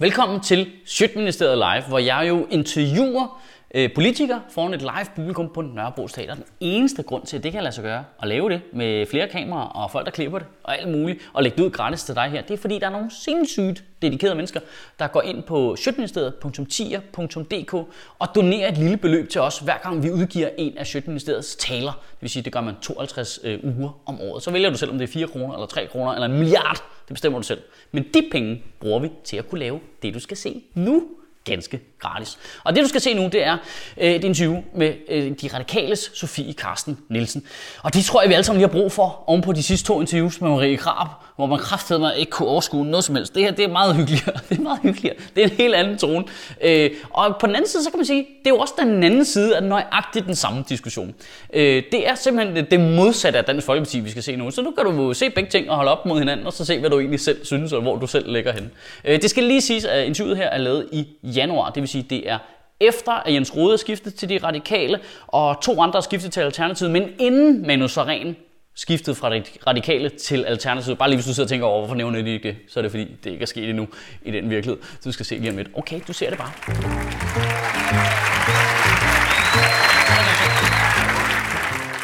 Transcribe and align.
Velkommen 0.00 0.40
til 0.40 0.70
Sjøtministeriet 0.86 1.58
Live, 1.58 1.88
hvor 1.88 1.98
jeg 1.98 2.24
jo 2.28 2.46
interviewer 2.50 3.40
øh, 3.74 3.90
politikere 3.94 4.42
foran 4.50 4.74
et 4.74 4.80
live 4.80 5.06
publikum 5.16 5.50
på 5.54 5.62
Nørrebro 5.62 6.08
Teater. 6.08 6.34
Den 6.34 6.44
eneste 6.60 7.02
grund 7.02 7.26
til, 7.26 7.36
at 7.36 7.42
det 7.42 7.52
kan 7.52 7.62
lade 7.62 7.74
sig 7.74 7.84
gøre 7.84 8.04
at 8.22 8.28
lave 8.28 8.50
det 8.50 8.60
med 8.72 9.06
flere 9.06 9.28
kameraer 9.28 9.66
og 9.66 9.90
folk, 9.90 10.06
der 10.06 10.12
klipper 10.12 10.38
det 10.38 10.48
og 10.64 10.78
alt 10.78 10.88
muligt, 10.88 11.30
og 11.32 11.42
lægge 11.42 11.58
det 11.58 11.64
ud 11.64 11.70
gratis 11.70 12.04
til 12.04 12.14
dig 12.14 12.30
her, 12.30 12.42
det 12.42 12.50
er 12.50 12.58
fordi, 12.58 12.78
der 12.78 12.86
er 12.86 12.90
nogle 12.90 13.10
sindssygt 13.24 13.84
dedikerede 14.02 14.34
mennesker, 14.34 14.60
der 14.98 15.06
går 15.06 15.22
ind 15.22 15.42
på 15.42 15.76
sjøtministeriet.10.dk 15.76 17.74
og 18.18 18.28
donerer 18.34 18.68
et 18.68 18.78
lille 18.78 18.96
beløb 18.96 19.28
til 19.28 19.40
os, 19.40 19.58
hver 19.58 19.78
gang 19.82 20.02
vi 20.02 20.10
udgiver 20.10 20.48
en 20.58 20.78
af 20.78 20.86
Sjøtministeriets 20.86 21.56
taler. 21.56 21.92
Det 21.92 22.22
vil 22.22 22.30
sige, 22.30 22.42
det 22.42 22.52
gør 22.52 22.60
man 22.60 22.74
52 22.82 23.40
øh, 23.44 23.58
uger 23.62 24.00
om 24.06 24.20
året. 24.20 24.42
Så 24.42 24.50
vælger 24.50 24.70
du 24.70 24.76
selv, 24.76 24.90
om 24.90 24.98
det 24.98 25.08
er 25.08 25.12
4 25.12 25.28
kroner, 25.28 25.54
eller 25.54 25.66
3 25.66 25.86
kroner, 25.86 26.12
eller 26.12 26.26
en 26.26 26.38
milliard. 26.38 26.82
Det 27.08 27.14
bestemmer 27.14 27.38
du 27.38 27.42
selv. 27.44 27.62
Men 27.92 28.06
de 28.14 28.28
penge 28.32 28.62
bruger 28.80 28.98
vi 28.98 29.10
til 29.24 29.36
at 29.36 29.48
kunne 29.48 29.58
lave 29.58 29.80
det, 30.02 30.14
du 30.14 30.20
skal 30.20 30.36
se 30.36 30.62
nu 30.74 31.08
ganske 31.44 31.80
gratis. 32.00 32.38
Og 32.64 32.74
det 32.76 32.82
du 32.82 32.88
skal 32.88 33.00
se 33.00 33.14
nu, 33.14 33.22
det 33.22 33.44
er 33.44 33.56
øh, 33.96 34.10
et 34.10 34.24
interview 34.24 34.62
med 34.74 34.92
øh, 35.08 35.32
de 35.42 35.48
radikales 35.54 36.10
Sofie 36.14 36.52
Karsten 36.52 36.98
Nielsen. 37.08 37.42
Og 37.82 37.94
det 37.94 38.04
tror 38.04 38.20
jeg, 38.22 38.28
vi 38.28 38.34
alle 38.34 38.44
sammen 38.44 38.58
lige 38.58 38.68
har 38.68 38.72
brug 38.72 38.92
for, 38.92 39.24
oven 39.26 39.42
på 39.42 39.52
de 39.52 39.62
sidste 39.62 39.86
to 39.86 40.00
interviews 40.00 40.40
med 40.40 40.50
Marie 40.50 40.76
Krab, 40.76 41.08
hvor 41.36 41.46
man 41.46 41.58
kraftedeme 41.58 42.06
mig 42.06 42.16
ikke 42.16 42.30
kunne 42.30 42.48
overskue 42.48 42.86
noget 42.86 43.04
som 43.04 43.14
helst. 43.14 43.34
Det 43.34 43.42
her, 43.42 43.50
det 43.50 43.64
er 43.64 43.68
meget 43.68 43.96
hyggeligere. 43.96 44.32
Det 44.48 44.58
er 44.58 44.62
meget 44.62 44.80
hyggeligere. 44.82 45.16
Det 45.36 45.44
er 45.44 45.48
en 45.48 45.54
helt 45.56 45.74
anden 45.74 45.98
tone. 45.98 46.24
Øh, 46.64 46.90
og 47.10 47.36
på 47.40 47.46
den 47.46 47.54
anden 47.54 47.68
side, 47.68 47.84
så 47.84 47.90
kan 47.90 47.98
man 47.98 48.06
sige, 48.06 48.18
det 48.18 48.46
er 48.46 48.50
jo 48.50 48.58
også 48.58 48.74
den 48.78 49.02
anden 49.02 49.24
side 49.24 49.56
af 49.56 49.62
nøjagtigt 49.62 50.26
den 50.26 50.34
samme 50.34 50.64
diskussion. 50.68 51.14
Øh, 51.52 51.82
det 51.92 52.08
er 52.08 52.14
simpelthen 52.14 52.66
det 52.70 52.80
modsatte 52.80 53.38
af 53.38 53.44
Dansk 53.44 53.66
Folkeparti, 53.66 54.00
vi 54.00 54.10
skal 54.10 54.22
se 54.22 54.36
nu. 54.36 54.50
Så 54.50 54.62
nu 54.62 54.70
kan 54.70 54.84
du 54.84 55.14
se 55.14 55.30
begge 55.30 55.50
ting 55.50 55.70
og 55.70 55.76
holde 55.76 55.90
op 55.90 56.06
mod 56.06 56.18
hinanden, 56.18 56.46
og 56.46 56.52
så 56.52 56.64
se, 56.64 56.80
hvad 56.80 56.90
du 56.90 56.98
egentlig 56.98 57.20
selv 57.20 57.44
synes, 57.46 57.72
og 57.72 57.82
hvor 57.82 57.96
du 57.96 58.06
selv 58.06 58.32
ligger 58.32 58.52
hen. 58.52 58.70
Øh, 59.04 59.22
det 59.22 59.30
skal 59.30 59.44
lige 59.44 59.60
siges, 59.60 59.84
at 59.84 60.04
interviewet 60.04 60.36
her 60.36 60.48
er 60.48 60.58
lavet 60.58 60.88
i 60.92 61.06
januar. 61.22 61.70
Det 61.70 61.80
vil 61.80 61.87
sige, 61.88 62.06
det 62.10 62.30
er 62.30 62.38
efter 62.80 63.12
at 63.12 63.34
Jens 63.34 63.56
Rode 63.56 63.72
er 63.72 63.76
skiftet 63.76 64.14
til 64.14 64.28
de 64.28 64.38
radikale, 64.38 65.00
og 65.26 65.60
to 65.62 65.80
andre 65.80 65.96
er 65.96 66.00
skiftet 66.00 66.32
til 66.32 66.40
Alternativet, 66.40 66.90
men 66.90 67.02
inden 67.18 67.66
Manu 67.66 67.88
Saren 67.88 68.36
skiftet 68.74 69.16
fra 69.16 69.28
radikale 69.66 70.08
til 70.08 70.44
Alternativet. 70.44 70.98
Bare 70.98 71.08
lige 71.08 71.16
hvis 71.16 71.26
du 71.26 71.34
sidder 71.34 71.46
og 71.46 71.48
tænker 71.48 71.66
over, 71.66 71.78
hvorfor 71.78 71.94
nævner 71.94 72.22
de 72.22 72.30
ikke 72.30 72.48
det, 72.48 72.56
så 72.68 72.80
er 72.80 72.82
det 72.82 72.90
fordi, 72.90 73.04
det 73.24 73.30
ikke 73.30 73.42
er 73.42 73.46
sket 73.46 73.68
endnu 73.68 73.88
i 74.22 74.30
den 74.30 74.50
virkelighed. 74.50 74.82
Så 74.82 75.00
du 75.04 75.12
skal 75.12 75.26
se 75.26 75.38
lige 75.38 75.50
om 75.50 75.56
lidt. 75.56 75.68
Okay, 75.74 76.00
du 76.08 76.12
ser 76.12 76.30
det 76.30 76.38
bare. 76.38 76.52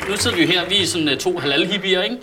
Nu 0.09 0.17
sidder 0.17 0.37
vi 0.37 0.43
jo 0.43 0.49
her, 0.49 0.69
vi 0.69 0.83
er 0.83 0.87
sådan 0.87 1.09
øh, 1.09 1.19
to 1.19 1.39
halal-hippier, 1.39 2.03
ikke? 2.03 2.17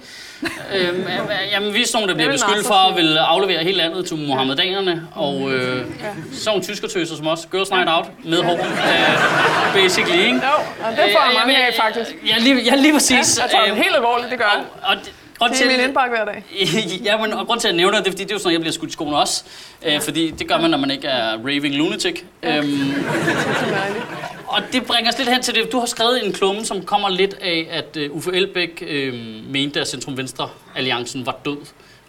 Øhm, 0.75 1.05
jamen, 1.51 1.73
vi 1.73 1.81
er 1.81 1.87
sådan 1.87 2.07
der 2.07 2.15
bliver 2.15 2.31
beskyldt 2.31 2.67
for 2.67 2.89
at 2.89 2.95
ville 2.95 3.19
aflevere 3.19 3.63
hele 3.63 3.77
landet 3.77 4.05
til 4.05 4.17
muhammedanerne, 4.17 5.07
og 5.15 5.51
øh, 5.51 5.77
ja. 5.77 5.83
sådan 5.83 6.39
nogle 6.45 6.63
tyskertøser 6.63 7.15
som 7.15 7.27
os, 7.27 7.47
girls 7.51 7.71
night 7.71 7.89
out, 7.89 8.05
med 8.23 8.43
hår, 8.43 8.53
øh, 8.53 9.73
basically, 9.83 10.19
ikke? 10.19 10.35
Jo, 10.35 10.85
og 10.85 10.91
det 10.91 10.97
får 10.97 11.23
jeg 11.25 11.33
mange 11.45 11.65
af, 11.65 11.73
faktisk. 11.73 12.15
Ja, 12.27 12.35
lige, 12.39 12.63
ja, 12.63 12.75
lige 12.75 12.93
præcis. 12.93 13.37
Ja, 13.37 13.43
jeg 13.43 13.51
tager 13.51 13.65
det 13.65 13.75
helt 13.75 13.95
alvorligt, 13.95 14.31
det 14.31 14.37
gør 14.37 14.51
jeg. 14.55 14.63
Og, 14.83 14.95
og 14.95 15.47
grund 15.47 15.53
til, 15.53 15.65
det 15.65 15.73
er 15.73 15.77
min 15.77 15.87
indbakke 15.87 16.15
hver 16.15 16.25
dag. 16.25 16.43
ja, 17.07 17.17
men 17.17 17.33
og 17.33 17.47
grund 17.47 17.59
til 17.59 17.67
at 17.67 17.75
nævne 17.75 17.97
det, 17.97 18.05
det 18.05 18.07
er, 18.07 18.11
fordi 18.11 18.23
det 18.23 18.31
er 18.31 18.35
jo 18.35 18.39
sådan, 18.39 18.53
jeg 18.53 18.61
bliver 18.61 18.73
skudt 18.73 18.89
i 18.89 18.93
skoene 18.93 19.17
også. 19.17 19.43
Øh, 19.85 20.01
fordi 20.01 20.31
det 20.31 20.47
gør 20.47 20.57
man, 20.57 20.69
når 20.69 20.77
man 20.77 20.91
ikke 20.91 21.07
er 21.07 21.31
raving 21.31 21.75
lunatic. 21.75 22.23
Ja. 22.43 22.57
Øhm, 22.57 22.67
og 24.51 24.61
det 24.73 24.85
bringer 24.85 25.11
os 25.11 25.17
lidt 25.17 25.29
hen 25.29 25.41
til 25.41 25.55
det. 25.55 25.71
Du 25.71 25.79
har 25.79 25.85
skrevet 25.85 26.25
en 26.25 26.33
klumme, 26.33 26.65
som 26.65 26.85
kommer 26.85 27.09
lidt 27.09 27.33
af, 27.33 27.67
at 27.71 27.97
uh, 27.97 28.17
Uffe 28.17 28.31
Elbæk 28.31 28.83
uh, 28.87 29.15
mente, 29.51 29.81
at 29.81 29.87
Centrum-Venstre-alliancen 29.87 31.25
var 31.25 31.37
død. 31.45 31.57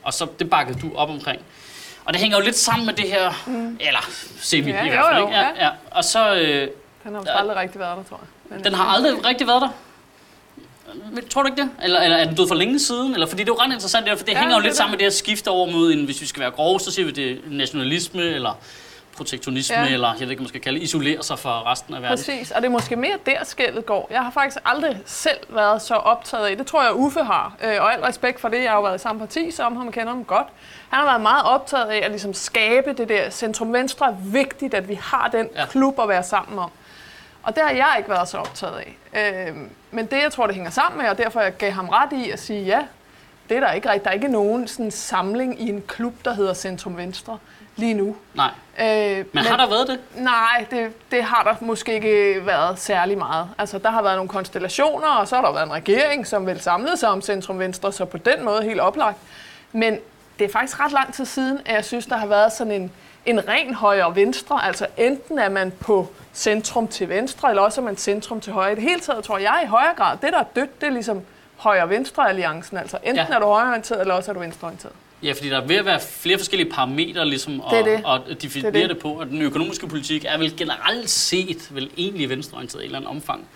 Og 0.03 0.15
så 0.15 0.27
det 0.39 0.51
bakkede 0.51 0.79
du 0.81 0.91
op 0.95 1.11
omkring. 1.11 1.41
Og 2.05 2.13
det 2.13 2.21
hænger 2.21 2.39
jo 2.39 2.45
lidt 2.45 2.57
sammen 2.57 2.87
med 2.87 2.95
det 2.95 3.09
her, 3.09 3.43
mm. 3.47 3.79
eller 3.81 4.11
semi 4.41 4.71
ja, 4.71 4.85
i 4.85 4.89
hvert 4.89 5.05
fald. 5.11 5.19
Jo, 5.19 5.23
jo, 5.23 5.27
ikke? 5.27 5.39
Ja, 5.39 5.65
ja. 5.65 5.71
Og 5.91 6.05
så, 6.05 6.35
øh, 6.35 6.69
den 7.05 7.15
har 7.15 7.33
aldrig 7.33 7.57
rigtig 7.57 7.81
været 7.81 7.97
der, 7.97 8.03
tror 8.09 8.21
jeg. 8.23 8.57
Men 8.57 8.65
den 8.65 8.75
har 8.75 8.85
aldrig 8.85 9.25
rigtig 9.25 9.47
været 9.47 9.63
der? 9.63 9.69
Tror 11.31 11.43
du 11.43 11.49
ikke 11.49 11.63
det? 11.63 11.71
Eller, 11.83 12.01
eller 12.01 12.17
er 12.17 12.25
den 12.25 12.35
død 12.35 12.49
for 12.49 12.55
længe 12.55 12.81
siden? 12.81 13.13
Eller, 13.13 13.27
fordi 13.27 13.43
det 13.43 13.49
er 13.49 13.55
jo 13.55 13.61
ret 13.61 13.73
interessant, 13.73 14.09
for 14.09 14.17
det 14.17 14.33
ja, 14.33 14.39
hænger 14.39 14.57
jo 14.57 14.61
lidt 14.61 14.71
det. 14.71 14.77
sammen 14.77 14.91
med 14.91 14.99
det 14.99 15.05
her 15.05 15.11
skifte 15.11 15.49
over 15.49 15.71
mod, 15.71 16.05
hvis 16.05 16.21
vi 16.21 16.27
skal 16.27 16.41
være 16.41 16.51
grove, 16.51 16.81
så 16.81 16.91
siger 16.91 17.07
vi 17.07 17.13
det 17.13 17.41
nationalisme, 17.47 18.23
eller 18.23 18.59
protektionisme, 19.17 19.77
ja. 19.77 19.89
eller 19.89 20.09
jeg 20.13 20.21
ved 20.21 20.31
ikke, 20.31 20.43
man 20.43 20.49
skal 20.49 20.61
kalde 20.61 20.81
isolere 20.81 21.23
sig 21.23 21.39
fra 21.39 21.73
resten 21.73 21.95
af 21.95 22.03
verden. 22.03 22.17
Præcis, 22.17 22.51
og 22.51 22.63
det 22.63 22.69
er 22.69 22.73
måske 22.73 22.97
mere 22.97 23.19
der 23.27 23.45
skældet 23.45 23.87
går. 23.87 24.09
Jeg 24.11 24.23
har 24.25 24.31
faktisk 24.31 24.59
aldrig 24.65 24.99
selv 25.07 25.39
været 25.49 25.83
så 25.83 25.95
optaget 25.95 26.47
af 26.47 26.57
det. 26.57 26.67
tror 26.67 26.83
jeg, 26.83 26.95
Uffe 26.95 27.21
har. 27.21 27.57
Øh, 27.65 27.77
og 27.81 27.95
al 27.95 28.01
respekt 28.01 28.41
for 28.41 28.49
det, 28.49 28.63
jeg 28.63 28.71
har 28.71 28.77
jo 28.77 28.83
været 28.83 28.99
i 28.99 29.03
samme 29.03 29.19
parti 29.19 29.51
som 29.51 29.77
ham, 29.77 29.87
og 29.87 29.93
kender 29.93 30.09
ham 30.09 30.25
godt. 30.25 30.47
Han 30.91 30.99
har 30.99 31.07
været 31.07 31.21
meget 31.21 31.45
optaget 31.45 31.87
af 31.87 32.01
at 32.05 32.11
ligesom 32.11 32.35
skabe 32.35 32.93
det 32.93 33.09
der 33.09 33.31
centrum-venstre. 33.31 34.07
er 34.07 34.17
vigtigt, 34.25 34.75
at 34.75 34.89
vi 34.89 34.95
har 34.95 35.29
den 35.33 35.49
ja. 35.57 35.67
klub 35.67 36.01
at 36.01 36.09
være 36.09 36.23
sammen 36.23 36.59
om. 36.59 36.71
Og 37.43 37.55
det 37.55 37.63
har 37.63 37.71
jeg 37.71 37.95
ikke 37.99 38.11
været 38.11 38.29
så 38.29 38.39
optaget 38.39 38.83
af. 39.13 39.49
Øh, 39.49 39.57
men 39.91 40.07
det, 40.07 40.23
jeg 40.23 40.33
tror, 40.33 40.47
det 40.47 40.55
hænger 40.55 40.71
sammen 40.71 41.03
med, 41.03 41.11
og 41.11 41.19
derfor 41.19 41.41
jeg 41.41 41.57
gav 41.57 41.71
ham 41.71 41.89
ret 41.89 42.13
i 42.13 42.31
at 42.31 42.41
sige, 42.41 42.65
ja, 42.65 42.83
det 43.49 43.57
er 43.57 43.61
der 43.61 43.73
ikke 43.73 43.89
rigtigt. 43.89 44.05
Der 44.05 44.11
er 44.11 44.15
ikke 44.15 44.29
nogen 44.29 44.69
sådan, 44.69 44.91
samling 44.91 45.61
i 45.61 45.69
en 45.69 45.83
klub, 45.87 46.15
der 46.25 46.35
hedder 46.35 46.55
Centrum 46.55 46.97
Venstre 46.97 47.39
lige 47.77 47.95
nu. 47.95 48.17
Nej. 48.35 48.51
Øh, 48.81 49.17
men, 49.17 49.27
men 49.33 49.45
har 49.45 49.57
der 49.57 49.69
været 49.69 49.89
det? 49.89 49.99
Nej, 50.15 50.67
det, 50.71 50.93
det 51.11 51.25
har 51.25 51.43
der 51.43 51.67
måske 51.67 51.95
ikke 51.95 52.47
været 52.47 52.79
særlig 52.79 53.19
meget. 53.19 53.49
Altså, 53.59 53.79
der 53.79 53.91
har 53.91 54.03
været 54.03 54.17
nogle 54.17 54.29
konstellationer, 54.29 55.09
og 55.09 55.29
så 55.29 55.35
har 55.35 55.43
der 55.43 55.53
været 55.53 55.67
en 55.67 55.73
regering, 55.73 56.27
som 56.27 56.47
vil 56.47 56.61
samle 56.61 56.97
sig 56.97 57.09
om 57.09 57.23
Centrum 57.23 57.59
Venstre, 57.59 57.93
så 57.93 58.05
på 58.05 58.19
den 58.19 58.45
måde 58.45 58.63
helt 58.63 58.81
oplagt. 58.81 59.17
Men 59.73 59.99
det 60.39 60.45
er 60.45 60.53
faktisk 60.53 60.81
ret 60.81 60.93
lang 60.93 61.15
tid 61.15 61.25
siden, 61.25 61.61
at 61.67 61.75
jeg 61.75 61.85
synes, 61.85 62.07
der 62.07 62.17
har 62.17 62.27
været 62.27 62.53
sådan 62.53 62.73
en, 62.73 62.93
en 63.27 63.49
ren 63.49 63.75
højre 63.75 64.17
venstre. 64.17 64.67
Altså 64.67 64.87
enten 64.97 65.39
er 65.39 65.49
man 65.49 65.73
på 65.81 66.09
centrum 66.35 66.89
til 66.89 67.09
venstre, 67.09 67.49
eller 67.49 67.63
også 67.63 67.81
er 67.81 67.85
man 67.85 67.97
centrum 67.97 68.41
til 68.41 68.53
højre. 68.53 68.73
I 68.73 68.75
det 68.75 68.83
hele 68.83 69.01
taget 69.01 69.25
tror 69.25 69.39
jeg 69.39 69.61
i 69.65 69.67
højere 69.67 69.95
grad, 69.97 70.17
det 70.23 70.33
der 70.33 70.39
er 70.39 70.45
dødt, 70.57 70.81
det 70.81 70.87
er 70.87 70.91
ligesom 70.91 71.23
højre-venstre-alliancen. 71.57 72.77
Altså 72.77 72.99
enten 73.03 73.27
ja. 73.29 73.35
er 73.35 73.39
du 73.39 73.47
højreorienteret, 73.47 74.01
eller 74.01 74.15
også 74.15 74.31
er 74.31 74.35
du 74.35 74.41
venstreorienteret. 74.41 74.95
Ja, 75.23 75.33
fordi 75.33 75.51
der 75.51 75.61
er 75.61 75.67
ved 75.67 75.77
at 75.77 75.85
være 75.85 76.01
flere 76.01 76.39
forskellige 76.39 76.71
parametre 76.71 77.29
ligesom, 77.29 77.63
at, 77.73 77.85
det 77.85 77.85
det. 77.85 78.05
at 78.31 78.43
definere 78.43 78.73
det, 78.73 78.83
det. 78.83 78.91
det 78.91 78.99
på, 78.99 79.09
og 79.09 79.27
den 79.27 79.43
økonomiske 79.43 79.87
politik 79.87 80.25
er 80.29 80.39
vel 80.39 80.57
generelt 80.57 81.11
set 81.11 81.69
vel 81.71 81.91
egentlig 81.97 82.29
venstreorienteret 82.29 82.83
i 82.83 82.85
et 82.85 82.87
eller 82.87 82.99
andet 82.99 83.11
omfang. 83.11 83.47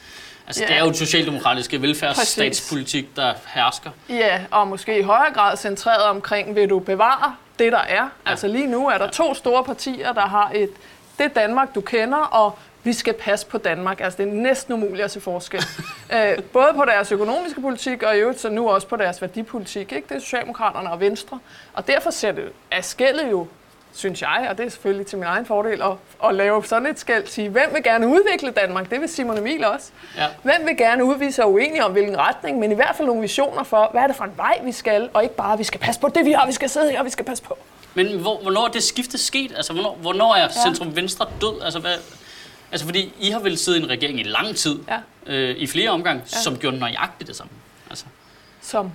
Altså, 0.47 0.63
ja. 0.63 0.69
det 0.69 0.77
er 0.77 0.85
jo 0.85 0.91
et 0.91 0.97
socialdemokratiske 0.97 1.83
velfærdsstatspolitik, 1.83 3.17
der 3.17 3.35
hersker. 3.55 3.91
Ja, 4.09 4.41
og 4.51 4.69
måske 4.69 4.99
i 4.99 5.03
højere 5.03 5.33
grad 5.35 5.57
centreret 5.57 6.03
omkring, 6.03 6.55
vil 6.55 6.71
du 6.71 6.79
bevare 6.79 7.35
det, 7.59 7.73
der 7.73 7.79
er. 7.79 7.95
Ja. 7.95 8.09
Altså 8.27 8.49
lige 8.49 8.67
nu 8.67 8.89
er 8.89 8.99
der 8.99 9.11
to 9.11 9.35
store 9.35 9.65
partier, 9.65 10.13
der 10.13 10.27
har 10.27 10.51
et, 10.55 10.71
det 11.19 11.35
Danmark, 11.35 11.75
du 11.75 11.81
kender, 11.81 12.19
og 12.19 12.59
vi 12.87 12.93
skal 12.93 13.15
passe 13.15 13.47
på 13.47 13.59
Danmark. 13.59 14.01
Altså, 14.01 14.23
det 14.23 14.29
er 14.29 14.33
næsten 14.33 14.75
umuligt 14.75 15.05
at 15.05 15.11
se 15.11 15.21
forskel. 15.21 15.65
øh, 16.15 16.39
både 16.53 16.73
på 16.75 16.85
deres 16.85 17.13
økonomiske 17.13 17.61
politik, 17.61 18.03
og 18.03 18.17
i 18.17 18.21
øvrigt 18.21 18.41
så 18.41 18.49
nu 18.49 18.69
også 18.71 18.87
på 18.87 18.97
deres 18.97 19.23
værdipolitik. 19.23 19.93
Ikke? 19.93 20.09
Det 20.09 20.15
er 20.15 20.21
Socialdemokraterne 20.21 20.91
og 20.91 21.01
Venstre. 21.01 21.39
Og 21.73 21.87
derfor 21.87 22.11
ser 22.11 22.33
det 22.33 22.53
af 22.71 22.85
skældet 22.85 23.31
jo 23.31 23.47
synes 23.97 24.23
jeg, 24.23 24.47
og 24.51 24.59
det 24.59 24.67
er 24.67 24.71
selvfølgelig 24.71 25.07
til 25.07 25.19
min 25.19 25.27
egen 25.27 25.47
fordel, 25.47 25.83
at, 25.83 25.93
at 26.25 26.35
lave 26.35 26.65
sådan 26.65 26.87
et 26.87 26.99
skæld, 26.99 27.27
sige, 27.27 27.49
hvem 27.49 27.71
vil 27.75 27.83
gerne 27.83 28.09
udvikle 28.09 28.51
Danmark? 28.51 28.91
Det 28.91 29.01
vil 29.01 29.09
Simon 29.09 29.39
Emil 29.39 29.65
også. 29.65 29.91
Ja. 30.17 30.27
Hvem 30.43 30.67
vil 30.67 30.77
gerne 30.77 31.05
udvise 31.05 31.33
sig 31.33 31.47
uenige 31.47 31.85
om, 31.85 31.93
hvilken 31.93 32.19
retning, 32.19 32.59
men 32.59 32.73
i 32.73 32.75
hvert 32.75 32.97
fald 32.97 33.07
nogle 33.07 33.23
visioner 33.23 33.63
for, 33.63 33.89
hvad 33.93 34.03
er 34.03 34.07
det 34.07 34.17
for 34.17 34.25
en 34.25 34.37
vej, 34.37 34.61
vi 34.65 34.73
skal, 34.73 35.09
og 35.13 35.23
ikke 35.23 35.35
bare, 35.35 35.53
at 35.53 35.59
vi 35.59 35.65
skal 35.65 35.81
passe 35.81 36.01
på 36.01 36.09
det, 36.09 36.25
vi 36.25 36.33
har, 36.33 36.47
vi 36.47 36.53
skal 36.53 36.69
sidde 36.69 36.91
her, 36.91 36.99
og 36.99 37.05
vi 37.05 37.11
skal 37.11 37.25
passe 37.25 37.45
på. 37.45 37.59
Men 37.95 38.19
hvor, 38.21 38.39
hvornår 38.43 38.67
er 38.67 38.71
det 38.71 38.83
skifte 38.83 39.19
sket? 39.19 39.53
Altså, 39.57 39.73
hvornår, 39.73 39.97
hvornår 40.01 40.35
er 40.35 40.49
centrum 40.49 40.97
venstre 40.97 41.27
død? 41.41 41.63
Altså, 41.63 41.79
hvad, 41.79 41.95
Altså 42.73 42.87
fordi 42.87 43.13
I 43.21 43.31
har 43.31 43.41
vel 43.41 43.59
siddet 43.59 43.81
i 43.81 43.83
en 43.83 43.91
regering 43.91 44.21
i 44.21 44.23
lang 44.23 44.57
tid, 44.57 44.79
ja. 44.89 45.01
øh, 45.27 45.57
i 45.57 45.67
flere 45.67 45.91
omgange, 45.91 46.23
ja. 46.33 46.39
som 46.39 46.59
gjorde 46.59 46.79
nøjagtigt 46.79 47.29
det 47.29 47.37
samme. 47.37 47.53
Altså. 47.91 48.05
Som? 48.61 48.93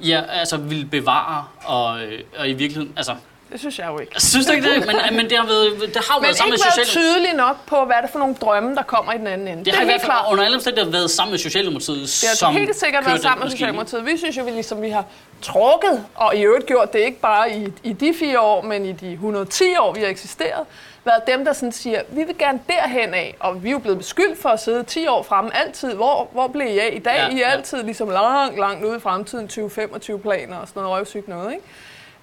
Ja, 0.00 0.22
altså 0.28 0.56
ville 0.56 0.86
bevare 0.86 1.44
og, 1.64 2.02
øh, 2.02 2.22
og 2.38 2.48
i 2.48 2.52
virkeligheden, 2.52 2.92
altså 2.96 3.16
det 3.52 3.60
synes 3.60 3.78
jeg 3.78 3.86
jo 3.86 3.98
ikke. 3.98 4.20
Synes 4.20 4.46
du 4.46 4.52
ikke 4.52 4.70
det? 4.70 4.86
Men, 4.86 5.16
men 5.16 5.30
det 5.30 5.38
har, 5.38 5.46
været, 5.46 5.94
det 5.94 6.02
har 6.08 6.14
jo 6.14 6.20
været 6.20 6.36
sammen 6.36 6.52
med 6.52 6.58
været 6.76 6.86
tydeligt 6.88 7.36
nok 7.36 7.56
på, 7.66 7.84
hvad 7.84 7.96
er 7.96 8.00
det 8.00 8.10
for 8.10 8.18
nogle 8.18 8.34
drømme, 8.34 8.74
der 8.74 8.82
kommer 8.82 9.12
i 9.12 9.18
den 9.18 9.26
anden 9.26 9.48
ende. 9.48 9.58
Det, 9.58 9.66
det 9.66 9.74
har 9.74 9.82
i 9.82 9.84
hvert 9.84 10.00
fald 10.00 10.12
under 10.30 10.44
alle 10.44 10.56
omstændigheder 10.56 10.92
været 10.92 11.10
sammen 11.10 11.32
med 11.32 11.38
Socialdemokratiet, 11.38 12.00
Det 12.00 12.28
har 12.28 12.36
som 12.36 12.52
helt 12.52 12.76
sikkert 12.76 13.06
været 13.06 13.22
sammen 13.22 13.44
med 13.44 13.50
Socialdemokratiet. 13.50 14.06
Vi 14.06 14.16
synes 14.16 14.36
jo, 14.36 14.44
vi, 14.44 14.50
ligesom, 14.50 14.82
vi 14.82 14.90
har 14.90 15.04
trukket, 15.42 16.06
og 16.14 16.36
i 16.36 16.42
øvrigt 16.42 16.66
gjort 16.66 16.92
det 16.92 16.98
ikke 16.98 17.20
bare 17.20 17.52
i, 17.52 17.68
i 17.82 17.92
de 17.92 18.14
fire 18.18 18.40
år, 18.40 18.62
men 18.62 18.84
i 18.86 18.92
de 18.92 19.12
110 19.12 19.64
år, 19.78 19.92
vi 19.94 20.00
har 20.00 20.08
eksisteret, 20.08 20.66
været 21.04 21.22
dem, 21.26 21.44
der 21.44 21.52
sådan 21.52 21.72
siger, 21.72 22.02
vi 22.08 22.24
vil 22.24 22.38
gerne 22.38 22.60
derhen 22.66 23.14
af, 23.14 23.36
og 23.40 23.62
vi 23.64 23.68
er 23.68 23.72
jo 23.72 23.78
blevet 23.78 23.98
beskyldt 23.98 24.42
for 24.42 24.48
at 24.48 24.60
sidde 24.60 24.82
10 24.82 25.06
år 25.06 25.22
fremme 25.22 25.56
altid. 25.56 25.94
Hvor, 25.94 26.28
hvor 26.32 26.48
blev 26.48 26.66
I 26.66 26.78
af 26.78 26.90
i 26.92 26.98
dag? 26.98 27.14
Ja, 27.16 27.28
I 27.28 27.32
er 27.32 27.48
ja. 27.48 27.52
altid 27.52 27.82
ligesom 27.82 28.10
langt, 28.10 28.58
langt 28.58 28.84
ude 28.84 28.96
i 28.96 29.00
fremtiden, 29.00 29.48
2025 29.48 30.18
planer 30.18 30.56
og 30.56 30.68
sådan 30.68 30.82
noget 30.82 30.98
røvsygt 30.98 31.28
noget, 31.28 31.52
ikke? 31.52 31.64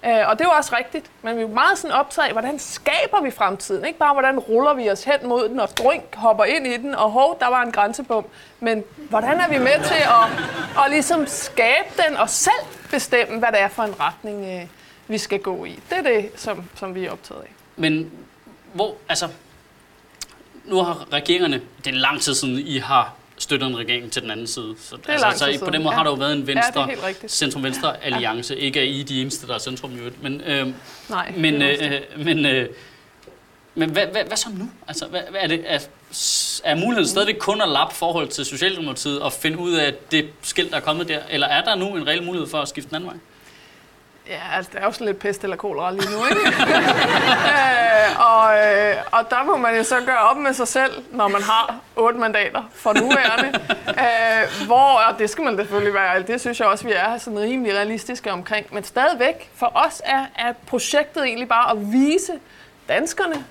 Øh, 0.04 0.28
og 0.28 0.38
det 0.38 0.44
er 0.44 0.48
jo 0.48 0.56
også 0.56 0.76
rigtigt, 0.76 1.10
men 1.22 1.36
vi 1.36 1.42
er 1.42 1.48
meget 1.48 1.78
sådan 1.78 1.96
optaget 1.96 2.26
af, 2.26 2.32
hvordan 2.32 2.58
skaber 2.58 3.22
vi 3.22 3.30
fremtiden? 3.30 3.84
Ikke 3.84 3.98
bare, 3.98 4.12
hvordan 4.12 4.38
ruller 4.38 4.74
vi 4.74 4.90
os 4.90 5.04
hen 5.04 5.28
mod 5.28 5.48
den, 5.48 5.60
og 5.60 5.68
drink 5.68 6.14
hopper 6.14 6.44
ind 6.44 6.66
i 6.66 6.76
den, 6.76 6.94
og 6.94 7.10
hov, 7.10 7.38
der 7.40 7.48
var 7.48 7.62
en 7.62 7.72
grænsebom. 7.72 8.26
Men 8.60 8.84
hvordan 8.96 9.40
er 9.40 9.48
vi 9.48 9.58
med 9.58 9.84
til 9.84 10.02
at, 10.02 10.44
at 10.84 10.90
ligesom 10.90 11.26
skabe 11.26 11.88
den, 12.06 12.16
og 12.16 12.30
selv 12.30 12.66
bestemme, 12.90 13.38
hvad 13.38 13.48
det 13.52 13.60
er 13.60 13.68
for 13.68 13.82
en 13.82 14.00
retning, 14.00 14.46
øh, 14.46 14.66
vi 15.08 15.18
skal 15.18 15.40
gå 15.40 15.64
i? 15.64 15.80
Det 15.90 15.98
er 15.98 16.02
det, 16.02 16.30
som, 16.36 16.64
som 16.74 16.94
vi 16.94 17.04
er 17.04 17.10
optaget 17.10 17.40
af. 17.40 17.50
Men 17.76 18.12
hvor, 18.72 18.94
altså, 19.08 19.28
nu 20.64 20.82
har 20.82 21.12
regeringerne, 21.12 21.60
det 21.84 21.86
er 21.86 21.98
lang 21.98 22.20
tid 22.20 22.34
siden, 22.34 22.58
I 22.58 22.78
har 22.78 23.14
støttet 23.48 23.66
en 23.68 23.78
regering 23.78 24.12
til 24.12 24.22
den 24.22 24.30
anden 24.30 24.46
side. 24.46 24.74
Så, 24.78 24.96
er 25.08 25.18
lang 25.18 25.36
tid 25.36 25.58
så 25.58 25.64
på 25.64 25.70
den 25.70 25.82
måde 25.82 25.92
ja. 25.92 25.96
har 25.96 26.04
der 26.04 26.10
jo 26.10 26.14
været 26.14 26.32
en 26.32 26.38
Ja, 26.38 26.46
det 26.46 26.54
venstre, 26.54 26.92
er 26.92 27.06
rigtigt. 27.06 27.32
centrum-venstre 27.32 28.04
alliance. 28.04 28.56
Ikke 28.56 28.80
at 28.80 28.86
I 28.86 29.00
er 29.00 29.04
de 29.04 29.20
eneste, 29.22 29.46
der 29.46 29.54
er 29.54 29.58
centrum 29.58 29.92
i 29.94 29.98
øvrigt. 29.98 30.22
Men, 30.22 30.40
øh, 30.40 30.66
Nej, 31.08 31.34
men, 31.36 31.54
det 31.60 31.84
er 31.84 32.00
øh, 32.16 32.24
men, 32.24 32.46
øh, 32.46 32.68
men 33.74 33.90
hvad, 33.90 34.06
hvad, 34.06 34.24
hvad 34.24 34.36
så 34.36 34.48
nu? 34.52 34.70
Altså, 34.88 35.06
hvad, 35.06 35.20
hvad 35.30 35.40
er, 35.42 35.46
det, 35.46 35.62
er, 35.66 35.78
er 36.64 36.74
muligheden 36.74 37.08
stadigvæk 37.08 37.36
kun 37.38 37.60
at 37.60 37.68
lappe 37.68 37.94
forhold 37.94 38.28
til 38.28 38.44
Socialdemokratiet 38.44 39.20
og 39.20 39.32
finde 39.32 39.58
ud 39.58 39.72
af 39.72 39.94
det 40.10 40.28
skilt, 40.42 40.70
der 40.70 40.76
er 40.76 40.80
kommet 40.80 41.08
der? 41.08 41.20
Eller 41.30 41.46
er 41.46 41.64
der 41.64 41.74
nu 41.74 41.96
en 41.96 42.06
reel 42.06 42.22
mulighed 42.22 42.48
for 42.48 42.58
at 42.58 42.68
skifte 42.68 42.88
den 42.88 42.96
anden 42.96 43.10
vej? 43.10 43.18
Ja, 44.28 44.56
altså 44.56 44.70
det 44.72 44.80
er 44.80 44.84
jo 44.84 44.92
sådan 44.92 45.06
lidt 45.06 45.18
pest 45.18 45.44
eller 45.44 45.56
kolera 45.56 45.90
lige 45.90 46.10
nu, 46.10 46.24
ikke? 46.24 46.40
øh, 47.54 48.20
og, 48.30 48.58
øh, 48.58 48.96
og 49.12 49.30
der 49.30 49.44
må 49.44 49.56
man 49.56 49.76
jo 49.76 49.82
så 49.82 49.96
gøre 50.06 50.18
op 50.18 50.36
med 50.36 50.52
sig 50.52 50.68
selv, 50.68 50.92
når 51.12 51.28
man 51.28 51.42
har 51.42 51.80
otte 51.96 52.18
mandater 52.18 52.62
for 52.74 52.92
nuværende. 52.92 53.60
øh, 54.04 54.66
hvor, 54.66 55.00
og 55.08 55.18
det 55.18 55.30
skal 55.30 55.44
man 55.44 55.56
selvfølgelig 55.56 55.94
være, 55.94 56.22
det 56.22 56.40
synes 56.40 56.60
jeg 56.60 56.68
også, 56.68 56.86
vi 56.86 56.92
er 56.92 57.18
sådan 57.18 57.38
rimelig 57.38 57.74
realistiske 57.74 58.32
omkring. 58.32 58.66
Men 58.72 58.84
stadigvæk, 58.84 59.50
for 59.54 59.72
os 59.74 60.02
er, 60.04 60.24
er 60.36 60.52
projektet 60.66 61.24
egentlig 61.24 61.48
bare 61.48 61.70
at 61.70 61.92
vise 61.92 62.32
danskerne, 62.88 63.44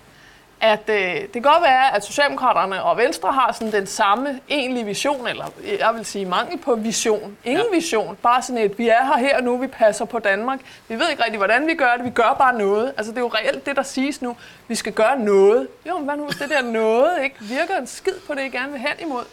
at 0.62 0.90
øh, 0.90 0.96
det 1.22 1.32
kan 1.34 1.42
godt 1.42 1.64
være, 1.64 1.96
at 1.96 2.06
Socialdemokraterne 2.06 2.84
og 2.84 2.98
Venstre 2.98 3.32
har 3.32 3.52
sådan 3.52 3.72
den 3.72 3.88
samme 3.88 4.40
egentlige 4.50 4.86
vision, 4.86 5.28
eller 5.28 5.46
jeg 5.80 5.90
vil 5.96 6.06
sige 6.06 6.26
mangel 6.26 6.58
på 6.58 6.76
vision. 6.76 7.38
Ingen 7.44 7.66
Ja. 7.72 7.76
vision, 7.76 8.18
bare 8.24 8.42
sådan 8.42 8.62
et, 8.62 8.78
vi 8.80 8.90
er 8.90 9.06
her 9.06 9.18
her 9.18 9.42
nu, 9.42 9.58
vi 9.58 9.68
passer 9.68 10.06
på 10.06 10.20
Danmark. 10.20 10.60
Vi 10.88 11.00
ved 11.00 11.10
ikke 11.10 11.24
rigtig, 11.24 11.38
hvordan 11.38 11.68
vi 11.68 11.74
gør 11.76 11.94
det, 11.96 12.06
vi 12.06 12.10
gør 12.10 12.36
bare 12.38 12.58
noget. 12.58 12.94
Altså 12.98 13.12
det 13.12 13.18
er 13.18 13.22
jo 13.22 13.28
reelt 13.34 13.66
det, 13.66 13.76
der 13.76 13.84
siges 13.84 14.22
nu, 14.22 14.38
vi 14.68 14.76
skal 14.76 14.94
gøre 14.94 15.20
noget. 15.20 15.68
Jo, 15.88 15.96
men 15.98 16.06
hvad 16.06 16.18
nu 16.18 16.28
det 16.28 16.50
der 16.50 16.62
noget 16.62 17.12
ikke 17.24 17.36
virker 17.40 17.78
en 17.78 17.88
skid 17.88 18.14
på 18.28 18.34
det, 18.34 18.42
I 18.42 18.50
gerne 18.50 18.72
vil 18.72 18.82
hen 18.82 19.08
imod? 19.08 19.24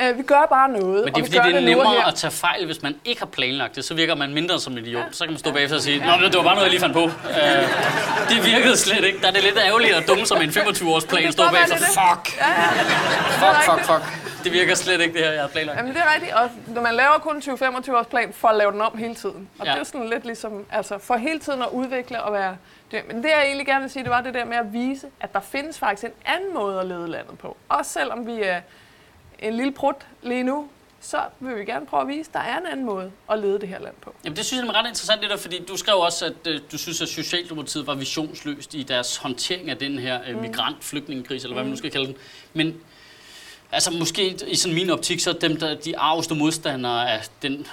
Øh, 0.00 0.18
vi 0.18 0.22
gør 0.22 0.46
bare 0.50 0.68
noget, 0.68 1.04
Men 1.04 1.14
det 1.14 1.20
er 1.20 1.24
fordi, 1.24 1.38
det 1.38 1.46
er 1.46 1.52
det 1.60 1.62
nemmere 1.62 1.90
her. 1.92 2.04
at 2.06 2.14
tage 2.14 2.30
fejl, 2.30 2.66
hvis 2.66 2.82
man 2.82 2.94
ikke 3.04 3.20
har 3.20 3.26
planlagt 3.26 3.76
det. 3.76 3.84
Så 3.84 3.94
virker 3.94 4.14
man 4.14 4.34
mindre 4.34 4.60
som 4.60 4.72
en 4.72 4.78
idiot. 4.78 5.04
Så 5.12 5.24
kan 5.24 5.32
man 5.32 5.38
stå 5.38 5.52
bagefter 5.52 5.76
og 5.76 5.82
sige, 5.82 5.98
Nå, 5.98 6.26
det 6.26 6.36
var 6.36 6.42
bare 6.42 6.54
noget, 6.54 6.62
jeg 6.62 6.70
lige 6.70 6.80
fandt 6.80 6.94
på. 6.94 7.02
Uh, 7.04 7.10
det 8.28 8.46
virkede 8.46 8.76
slet 8.76 9.04
ikke. 9.04 9.20
Der 9.20 9.26
er 9.28 9.30
det 9.32 9.42
lidt 9.44 9.58
ærgerligt 9.58 9.94
at 9.94 10.08
dumme 10.08 10.26
som 10.26 10.42
en 10.42 10.48
25-års 10.50 11.04
plan. 11.04 11.32
Stå 11.32 11.42
bagefter, 11.52 11.76
det 11.76 11.84
er 11.84 12.14
det. 12.14 12.24
fuck, 12.24 12.36
Ja, 12.38 12.48
ja. 12.48 13.52
fuck, 13.52 13.64
fuck, 13.70 13.84
fuck. 13.84 14.18
Det 14.44 14.52
virker 14.52 14.74
slet 14.74 15.00
ikke, 15.00 15.14
det 15.14 15.22
her, 15.24 15.32
jeg 15.32 15.40
har 15.40 15.48
planlagt. 15.48 15.78
Jamen, 15.78 15.94
det 15.94 16.00
er 16.00 16.14
rigtigt, 16.14 16.32
og 16.34 16.50
når 16.66 16.82
man 16.82 16.94
laver 16.94 17.18
kun 17.20 17.36
en 17.36 17.42
20-25 17.42 17.96
års 17.96 18.06
plan 18.06 18.32
for 18.32 18.48
at 18.48 18.56
lave 18.56 18.72
den 18.72 18.80
om 18.80 18.98
hele 18.98 19.14
tiden. 19.14 19.48
Og 19.58 19.64
Ja. 19.66 19.70
ja. 19.70 19.74
det 19.76 19.80
er 19.80 19.84
sådan 19.84 20.08
lidt 20.08 20.24
ligesom, 20.24 20.64
altså 20.72 20.98
for 20.98 21.16
hele 21.16 21.38
tiden 21.38 21.62
at 21.62 21.68
udvikle 21.72 22.22
og 22.22 22.32
være 22.32 22.56
det. 22.90 23.00
Men 23.08 23.16
det 23.22 23.30
jeg 23.30 23.42
egentlig 23.46 23.66
gerne 23.66 23.80
vil 23.80 23.90
sige, 23.90 24.02
det 24.02 24.10
var 24.10 24.20
det 24.20 24.34
der 24.34 24.44
med 24.44 24.56
at 24.56 24.72
vise, 24.72 25.06
at 25.20 25.32
der 25.32 25.40
findes 25.40 25.78
faktisk 25.78 26.04
en 26.04 26.10
anden 26.26 26.54
måde 26.54 26.80
at 26.80 26.86
lede 26.86 27.08
landet 27.10 27.38
på. 27.38 27.56
Også 27.68 27.92
selvom 27.92 28.26
vi 28.26 28.42
er 28.42 28.60
en 29.42 29.56
lille 29.56 29.72
prut 29.72 29.96
lige 30.22 30.42
nu, 30.42 30.68
så 31.00 31.18
vil 31.40 31.56
vi 31.56 31.64
gerne 31.64 31.86
prøve 31.86 32.00
at 32.00 32.08
vise, 32.08 32.30
at 32.30 32.34
der 32.34 32.40
er 32.40 32.58
en 32.58 32.66
anden 32.66 32.86
måde 32.86 33.12
at 33.30 33.38
lede 33.38 33.60
det 33.60 33.68
her 33.68 33.80
land 33.80 33.94
på. 34.00 34.14
Jamen, 34.24 34.36
det 34.36 34.44
synes 34.46 34.62
jeg 34.62 34.68
er 34.68 34.74
ret 34.74 34.88
interessant, 34.88 35.22
det 35.22 35.30
der, 35.30 35.36
fordi 35.36 35.64
du 35.64 35.76
skrev 35.76 35.94
også, 35.96 36.26
at 36.26 36.46
øh, 36.46 36.60
du 36.72 36.78
synes, 36.78 37.02
at 37.02 37.08
Socialdemokratiet 37.08 37.86
var 37.86 37.94
visionsløst 37.94 38.74
i 38.74 38.82
deres 38.82 39.16
håndtering 39.16 39.70
af 39.70 39.76
den 39.76 39.98
her 39.98 40.20
øh, 40.28 40.40
migrant-flygtningekrise, 40.40 41.44
eller 41.46 41.54
hvad 41.54 41.64
man 41.64 41.70
nu 41.70 41.76
skal 41.76 41.90
kalde 41.90 42.06
den. 42.06 42.16
Men 42.54 42.80
altså, 43.72 43.90
måske 43.90 44.38
i 44.46 44.56
sådan 44.56 44.74
min 44.74 44.90
optik, 44.90 45.20
så 45.20 45.30
er 45.30 45.34
dem, 45.34 45.56
der, 45.56 45.74
de 45.74 45.98
arveste 45.98 46.34
modstandere 46.34 47.10
af 47.10 47.20
den... 47.42 47.66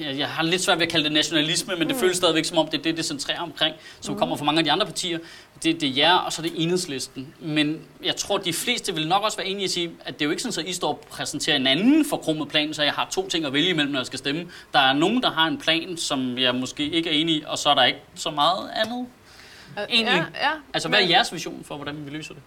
Jeg, 0.00 0.18
jeg- 0.18 0.28
har 0.28 0.42
lidt 0.42 0.62
svært 0.62 0.78
ved 0.78 0.86
at 0.86 0.92
kalde 0.92 1.04
det 1.04 1.12
nationalisme, 1.12 1.76
men 1.76 1.88
det 1.88 1.96
føles 1.96 2.16
stadigvæk 2.16 2.44
som 2.44 2.58
om, 2.58 2.66
det 2.68 2.78
er 2.78 2.82
det, 2.82 2.96
det 2.96 3.04
centrerer 3.04 3.40
omkring, 3.40 3.76
som 4.00 4.18
kommer 4.18 4.36
fra 4.36 4.44
mange 4.44 4.58
af 4.58 4.64
de 4.64 4.72
andre 4.72 4.86
partier. 4.86 5.18
Det, 5.62 5.80
det 5.80 5.88
er 5.88 5.92
jer, 5.96 6.14
og 6.14 6.32
så 6.32 6.42
er 6.42 6.46
det 6.46 6.52
enhedslisten. 6.62 7.34
Men 7.40 7.80
jeg 8.04 8.16
tror, 8.16 8.38
de 8.38 8.52
fleste 8.52 8.94
vil 8.94 9.08
nok 9.08 9.22
også 9.22 9.36
være 9.36 9.46
enige 9.46 9.62
i 9.62 9.64
at 9.64 9.70
sige, 9.70 9.90
at 10.04 10.14
det 10.14 10.22
er 10.22 10.24
jo 10.24 10.30
ikke 10.30 10.42
sådan, 10.42 10.64
at 10.64 10.70
I 10.70 10.72
står 10.72 10.88
og 10.88 11.00
præsenterer 11.10 11.56
en 11.56 11.66
anden 11.66 12.04
forkrummet 12.10 12.48
plan, 12.48 12.74
så 12.74 12.82
jeg 12.82 12.92
har 12.92 13.08
to 13.10 13.28
ting 13.28 13.44
at 13.46 13.52
vælge 13.52 13.68
imellem, 13.70 13.92
når 13.92 13.98
jeg 14.00 14.06
skal 14.06 14.18
stemme. 14.18 14.46
Der 14.72 14.78
er 14.78 14.92
nogen, 14.92 15.22
der 15.22 15.30
har 15.30 15.46
en 15.46 15.58
plan, 15.58 15.96
som 15.96 16.38
jeg 16.38 16.54
måske 16.54 16.88
ikke 16.90 17.10
er 17.10 17.14
enig 17.14 17.34
i, 17.34 17.44
og 17.46 17.58
så 17.58 17.70
er 17.70 17.74
der 17.74 17.84
ikke 17.84 18.00
så 18.14 18.30
meget 18.30 18.70
andet. 18.74 19.06
Egentlig. 19.90 20.06
Ja, 20.34 20.46
ja, 20.46 20.50
Altså, 20.74 20.88
hvad 20.88 21.00
er 21.02 21.06
jeres 21.06 21.32
vision 21.32 21.64
for, 21.64 21.76
hvordan 21.76 22.06
vi 22.06 22.10
løser 22.10 22.34
det? 22.34 22.42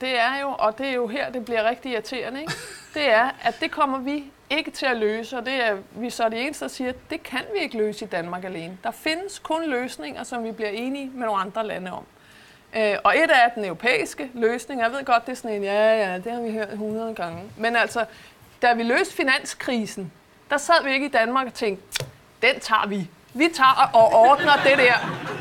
Det 0.00 0.18
er 0.18 0.40
jo, 0.40 0.48
og 0.58 0.78
det 0.78 0.86
er 0.86 0.92
jo 0.94 1.06
her, 1.08 1.32
det 1.32 1.44
bliver 1.44 1.68
rigtig 1.68 1.92
irriterende, 1.92 2.40
ikke? 2.40 2.52
det 2.94 3.12
er, 3.12 3.30
at 3.42 3.60
det 3.60 3.70
kommer 3.70 3.98
vi 3.98 4.24
ikke 4.50 4.70
til 4.70 4.86
at 4.86 4.96
løse, 4.96 5.38
og 5.38 5.46
det 5.46 5.54
er 5.54 5.76
vi 5.92 6.10
så 6.10 6.24
er 6.24 6.28
det 6.28 6.42
eneste, 6.42 6.64
der 6.64 6.70
siger, 6.70 6.90
at 6.90 6.96
det 7.10 7.22
kan 7.22 7.42
vi 7.54 7.62
ikke 7.62 7.76
løse 7.76 8.04
i 8.04 8.08
Danmark 8.08 8.44
alene. 8.44 8.78
Der 8.84 8.90
findes 8.90 9.38
kun 9.38 9.66
løsninger, 9.66 10.22
som 10.22 10.44
vi 10.44 10.52
bliver 10.52 10.70
enige 10.70 11.10
med 11.14 11.26
nogle 11.26 11.40
andre 11.40 11.66
lande 11.66 11.92
om. 11.92 12.04
Øh, 12.76 12.96
og 13.04 13.16
et 13.16 13.30
af 13.30 13.52
den 13.54 13.64
europæiske 13.64 14.30
løsning. 14.34 14.80
Jeg 14.80 14.92
ved 14.92 15.04
godt, 15.04 15.26
det 15.26 15.32
er 15.32 15.36
sådan 15.36 15.56
en, 15.56 15.64
ja, 15.64 16.10
ja, 16.10 16.18
det 16.18 16.32
har 16.32 16.40
vi 16.40 16.52
hørt 16.52 16.72
100 16.72 17.14
gange. 17.14 17.42
Men 17.56 17.76
altså, 17.76 18.04
da 18.62 18.72
vi 18.72 18.82
løste 18.82 19.14
finanskrisen, 19.14 20.12
der 20.50 20.56
sad 20.56 20.84
vi 20.84 20.92
ikke 20.92 21.06
i 21.06 21.10
Danmark 21.10 21.46
og 21.46 21.54
tænkte, 21.54 22.04
den 22.42 22.60
tager 22.60 22.86
vi. 22.86 23.08
Vi 23.34 23.48
tager 23.54 23.90
og 23.94 24.12
ordner 24.12 24.52
det 24.64 24.78
der 24.78 24.94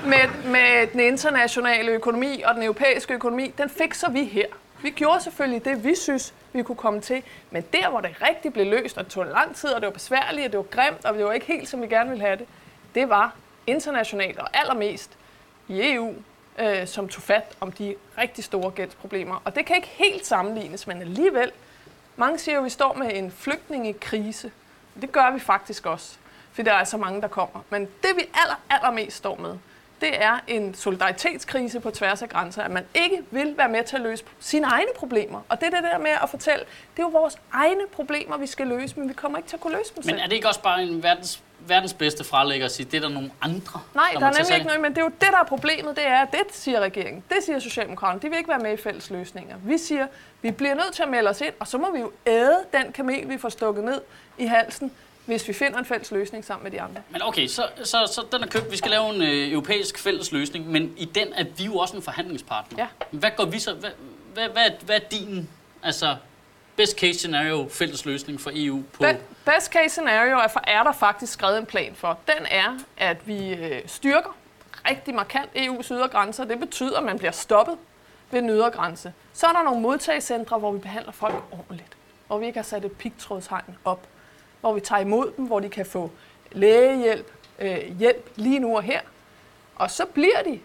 med, 0.05 0.51
med 0.51 0.87
den 0.87 0.99
internationale 0.99 1.91
økonomi 1.91 2.41
og 2.41 2.55
den 2.55 2.63
europæiske 2.63 3.13
økonomi. 3.13 3.53
Den 3.57 3.69
fikser 3.69 4.09
vi 4.09 4.23
her. 4.23 4.45
Vi 4.81 4.89
gjorde 4.89 5.23
selvfølgelig 5.23 5.65
det, 5.65 5.83
vi 5.83 5.95
synes, 5.95 6.33
vi 6.53 6.63
kunne 6.63 6.75
komme 6.75 7.01
til. 7.01 7.23
Men 7.51 7.63
der, 7.73 7.89
hvor 7.89 8.01
det 8.01 8.15
rigtig 8.21 8.53
blev 8.53 8.65
løst, 8.65 8.97
og 8.97 9.03
det 9.03 9.13
tog 9.13 9.25
lang 9.25 9.55
tid, 9.55 9.69
og 9.69 9.81
det 9.81 9.87
var 9.87 9.93
besværligt, 9.93 10.45
og 10.45 10.51
det 10.51 10.57
var 10.57 10.63
grimt, 10.63 11.05
og 11.05 11.13
det 11.13 11.25
var 11.25 11.31
ikke 11.31 11.45
helt, 11.45 11.69
som 11.69 11.81
vi 11.81 11.87
gerne 11.87 12.09
ville 12.09 12.25
have 12.25 12.37
det, 12.37 12.47
det 12.95 13.09
var 13.09 13.35
internationalt 13.67 14.39
og 14.39 14.47
allermest 14.53 15.17
i 15.67 15.93
EU, 15.93 16.13
øh, 16.59 16.87
som 16.87 17.09
tog 17.09 17.23
fat 17.23 17.57
om 17.59 17.71
de 17.71 17.95
rigtig 18.17 18.43
store 18.43 18.71
gældsproblemer. 18.71 19.41
Og 19.45 19.55
det 19.55 19.65
kan 19.65 19.75
ikke 19.75 19.87
helt 19.87 20.25
sammenlignes, 20.25 20.87
men 20.87 21.01
alligevel, 21.01 21.51
mange 22.15 22.39
siger 22.39 22.55
jo, 22.55 22.61
at 22.61 22.65
vi 22.65 22.69
står 22.69 22.93
med 22.93 23.11
en 23.13 23.31
flygtningekrise. 23.31 24.51
Det 25.01 25.11
gør 25.11 25.31
vi 25.31 25.39
faktisk 25.39 25.85
også, 25.85 26.17
for 26.51 26.63
der 26.63 26.73
er 26.73 26.83
så 26.83 26.97
mange, 26.97 27.21
der 27.21 27.27
kommer. 27.27 27.59
Men 27.69 27.81
det 27.81 28.09
vi 28.15 28.21
aller, 28.33 28.61
allermest 28.69 29.17
står 29.17 29.35
med, 29.35 29.57
det 30.01 30.23
er 30.23 30.39
en 30.47 30.73
solidaritetskrise 30.73 31.79
på 31.79 31.91
tværs 31.91 32.21
af 32.21 32.29
grænser, 32.29 32.63
at 32.63 32.71
man 32.71 32.85
ikke 32.95 33.23
vil 33.31 33.53
være 33.57 33.69
med 33.69 33.83
til 33.83 33.95
at 33.95 34.01
løse 34.01 34.23
sine 34.39 34.67
egne 34.67 34.89
problemer. 34.95 35.41
Og 35.49 35.59
det 35.59 35.67
er 35.67 35.71
det 35.71 35.83
der 35.91 35.97
med 35.97 36.11
at 36.23 36.29
fortælle, 36.29 36.59
det 36.95 36.99
er 36.99 37.03
jo 37.03 37.07
vores 37.09 37.37
egne 37.51 37.81
problemer, 37.91 38.37
vi 38.37 38.47
skal 38.47 38.67
løse, 38.67 38.99
men 38.99 39.09
vi 39.09 39.13
kommer 39.13 39.37
ikke 39.37 39.49
til 39.49 39.55
at 39.55 39.61
kunne 39.61 39.77
løse 39.77 39.95
dem 39.95 40.03
selv. 40.03 40.15
Men 40.15 40.23
er 40.23 40.27
det 40.27 40.35
ikke 40.35 40.47
også 40.47 40.61
bare 40.61 40.83
en 40.83 41.03
verdens, 41.03 41.43
verdens 41.59 41.93
bedste 41.93 42.23
fralægger 42.23 42.65
at 42.65 42.71
sige, 42.71 42.85
det 42.91 42.97
er 42.97 43.01
der 43.01 43.09
nogle 43.09 43.31
andre, 43.41 43.81
Nej, 43.95 44.09
der 44.13 44.19
der 44.19 44.25
er 44.25 44.31
nemlig 44.31 44.53
ikke 44.55 44.67
noget, 44.67 44.81
men 44.81 44.91
det 44.91 44.97
er 44.97 45.01
jo 45.05 45.11
det, 45.21 45.27
der 45.31 45.39
er 45.39 45.43
problemet, 45.43 45.95
det 45.95 46.07
er, 46.07 46.19
at 46.21 46.31
det 46.31 46.41
siger 46.51 46.79
regeringen, 46.79 47.23
det 47.29 47.37
siger 47.45 47.59
Socialdemokraterne, 47.59 48.21
de 48.21 48.29
vil 48.29 48.37
ikke 48.37 48.49
være 48.49 48.59
med 48.59 48.73
i 48.73 48.77
fælles 48.77 49.09
løsninger. 49.09 49.55
Vi 49.63 49.77
siger, 49.77 50.07
vi 50.41 50.51
bliver 50.51 50.73
nødt 50.75 50.93
til 50.93 51.03
at 51.03 51.09
melde 51.09 51.29
os 51.29 51.41
ind, 51.41 51.53
og 51.59 51.67
så 51.67 51.77
må 51.77 51.91
vi 51.91 51.99
jo 51.99 52.11
æde 52.27 52.57
den 52.73 52.91
kamel, 52.91 53.29
vi 53.29 53.37
får 53.37 53.49
stukket 53.49 53.83
ned 53.83 54.01
i 54.37 54.45
halsen, 54.45 54.91
hvis 55.29 55.47
vi 55.47 55.53
finder 55.53 55.79
en 55.79 55.85
fælles 55.85 56.11
løsning 56.11 56.45
sammen 56.45 56.63
med 56.63 56.71
de 56.71 56.81
andre. 56.81 57.01
Men 57.09 57.21
okay, 57.21 57.47
så, 57.47 57.67
så, 57.83 58.11
så 58.13 58.25
den 58.31 58.43
er 58.43 58.47
købt. 58.47 58.71
Vi 58.71 58.77
skal 58.77 58.91
lave 58.91 59.15
en 59.15 59.21
øh, 59.21 59.51
europæisk 59.51 59.99
fælles 59.99 60.31
løsning, 60.31 60.71
men 60.71 60.93
i 60.97 61.05
den 61.05 61.33
er 61.33 61.43
vi 61.57 61.63
jo 61.63 61.77
også 61.77 61.95
en 61.95 62.01
forhandlingspartner. 62.01 62.77
Ja. 62.79 62.87
Hvad 63.11 63.31
går 63.37 63.45
vi 63.45 63.59
så? 63.59 63.73
Hvad, 63.73 63.89
hvad, 64.33 64.49
hvad, 64.49 64.69
hvad 64.85 64.95
er 64.95 65.09
din, 65.11 65.49
altså, 65.83 66.15
best 66.75 66.99
case 66.99 67.19
scenario 67.19 67.67
fælles 67.69 68.05
løsning 68.05 68.41
for 68.41 68.51
EU 68.53 68.83
på? 68.93 69.03
Be- 69.03 69.19
best 69.45 69.71
case 69.71 69.89
scenario 69.89 70.37
er, 70.37 70.47
for 70.47 70.63
er 70.67 70.83
der 70.83 70.91
faktisk 70.91 71.33
skrevet 71.33 71.57
en 71.57 71.65
plan 71.65 71.95
for. 71.95 72.19
Den 72.27 72.45
er, 72.51 72.79
at 72.97 73.27
vi 73.27 73.53
øh, 73.53 73.81
styrker 73.85 74.35
rigtig 74.89 75.15
markant 75.15 75.49
EU's 75.55 75.93
ydre 75.93 76.07
grænser. 76.07 76.45
Det 76.45 76.59
betyder, 76.59 76.97
at 76.97 77.03
man 77.03 77.17
bliver 77.17 77.31
stoppet 77.31 77.77
ved 78.31 78.41
den 78.41 78.49
ydre 78.49 78.69
grænse. 78.71 79.13
Så 79.33 79.47
er 79.47 79.51
der 79.51 79.63
nogle 79.63 79.81
modtagecentre, 79.81 80.57
hvor 80.59 80.71
vi 80.71 80.79
behandler 80.79 81.11
folk 81.11 81.35
ordentligt. 81.51 81.97
Hvor 82.27 82.37
vi 82.37 82.45
ikke 82.45 82.57
har 82.57 82.63
sat 82.63 82.85
et 82.85 82.91
pigtrådshegn 82.91 83.77
op. 83.85 84.07
Hvor 84.61 84.73
vi 84.73 84.79
tager 84.79 85.01
imod 85.01 85.31
dem, 85.37 85.45
hvor 85.45 85.59
de 85.59 85.69
kan 85.69 85.85
få 85.85 86.11
lægehjælp, 86.51 87.31
øh, 87.59 87.97
hjælp 87.99 88.29
lige 88.35 88.59
nu 88.59 88.75
og 88.75 88.83
her. 88.83 89.01
Og 89.75 89.91
så 89.91 90.05
bliver 90.05 90.43
de 90.45 90.59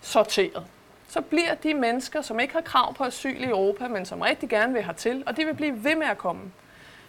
sorteret. 0.00 0.66
Så 1.08 1.20
bliver 1.20 1.54
de 1.54 1.74
mennesker, 1.74 2.22
som 2.22 2.40
ikke 2.40 2.54
har 2.54 2.60
krav 2.60 2.94
på 2.94 3.04
asyl 3.04 3.40
i 3.40 3.44
Europa, 3.48 3.88
men 3.88 4.06
som 4.06 4.20
rigtig 4.20 4.48
gerne 4.48 4.72
vil 4.72 4.82
hertil, 4.84 5.22
og 5.26 5.36
de 5.36 5.44
vil 5.44 5.54
blive 5.54 5.84
ved 5.84 5.94
med 5.94 6.06
at 6.06 6.18
komme. 6.18 6.42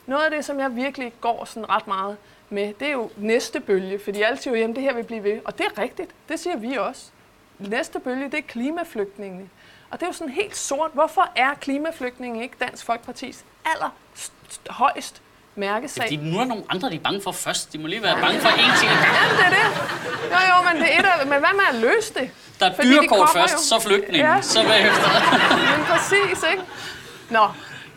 Noget 0.05 0.25
af 0.25 0.31
det, 0.31 0.45
som 0.45 0.59
jeg 0.59 0.75
virkelig 0.75 1.13
går 1.21 1.45
sådan 1.45 1.69
ret 1.69 1.87
meget 1.87 2.17
med, 2.49 2.73
det 2.79 2.87
er 2.87 2.91
jo 2.91 3.09
næste 3.17 3.59
bølge, 3.59 3.99
fordi 3.99 4.21
alle 4.21 4.37
siger 4.37 4.53
jo, 4.53 4.59
jamen 4.61 4.75
det 4.75 4.83
her 4.83 4.93
vil 4.93 5.03
blive 5.03 5.23
ved. 5.23 5.39
Og 5.45 5.57
det 5.57 5.65
er 5.65 5.81
rigtigt, 5.81 6.11
det 6.29 6.39
siger 6.39 6.57
vi 6.57 6.75
også. 6.75 7.11
Næste 7.59 7.99
bølge, 7.99 8.25
det 8.25 8.33
er 8.37 8.41
klimaflygtningene. 8.47 9.49
Og 9.89 9.99
det 9.99 10.05
er 10.05 10.09
jo 10.09 10.13
sådan 10.13 10.33
helt 10.33 10.55
sort. 10.55 10.91
Hvorfor 10.93 11.29
er 11.35 11.53
klimaflygtninge 11.53 12.43
ikke 12.43 12.55
Dansk 12.59 12.85
Folkepartis 12.85 13.45
aller 13.65 13.95
st- 14.15 14.71
højst 14.71 15.21
mærkesag? 15.57 16.03
Fordi 16.03 16.15
nu 16.15 16.39
er 16.39 16.45
nogle 16.45 16.63
andre, 16.69 16.89
de 16.89 16.95
er 16.95 16.99
bange 16.99 17.21
for 17.21 17.31
først. 17.31 17.73
De 17.73 17.77
må 17.77 17.87
lige 17.87 18.03
være 18.03 18.17
bange 18.21 18.39
for 18.39 18.49
én 18.49 18.79
ting. 18.79 18.91
Jamen, 18.91 19.37
det 19.37 19.45
er 19.45 19.49
det. 19.49 19.65
Jo, 20.31 20.37
jo, 20.49 20.73
men, 20.73 20.81
det 20.81 20.93
er 20.95 20.99
et 20.99 21.05
af, 21.05 21.27
men 21.27 21.39
hvad 21.39 21.53
med 21.53 21.63
at 21.71 21.75
løse 21.75 22.13
det? 22.13 22.29
Der 22.59 22.65
er 22.69 22.75
Fordi 22.75 22.87
dyrekort 22.89 23.29
først, 23.33 23.53
jo. 23.53 23.59
så 23.59 23.79
flygtningen, 23.87 24.29
Ja. 24.33 24.41
så 24.41 24.63
bagefter. 24.63 25.09
Men 25.77 25.85
præcis, 25.85 26.43
ikke? 26.51 26.63
Nå, 27.29 27.47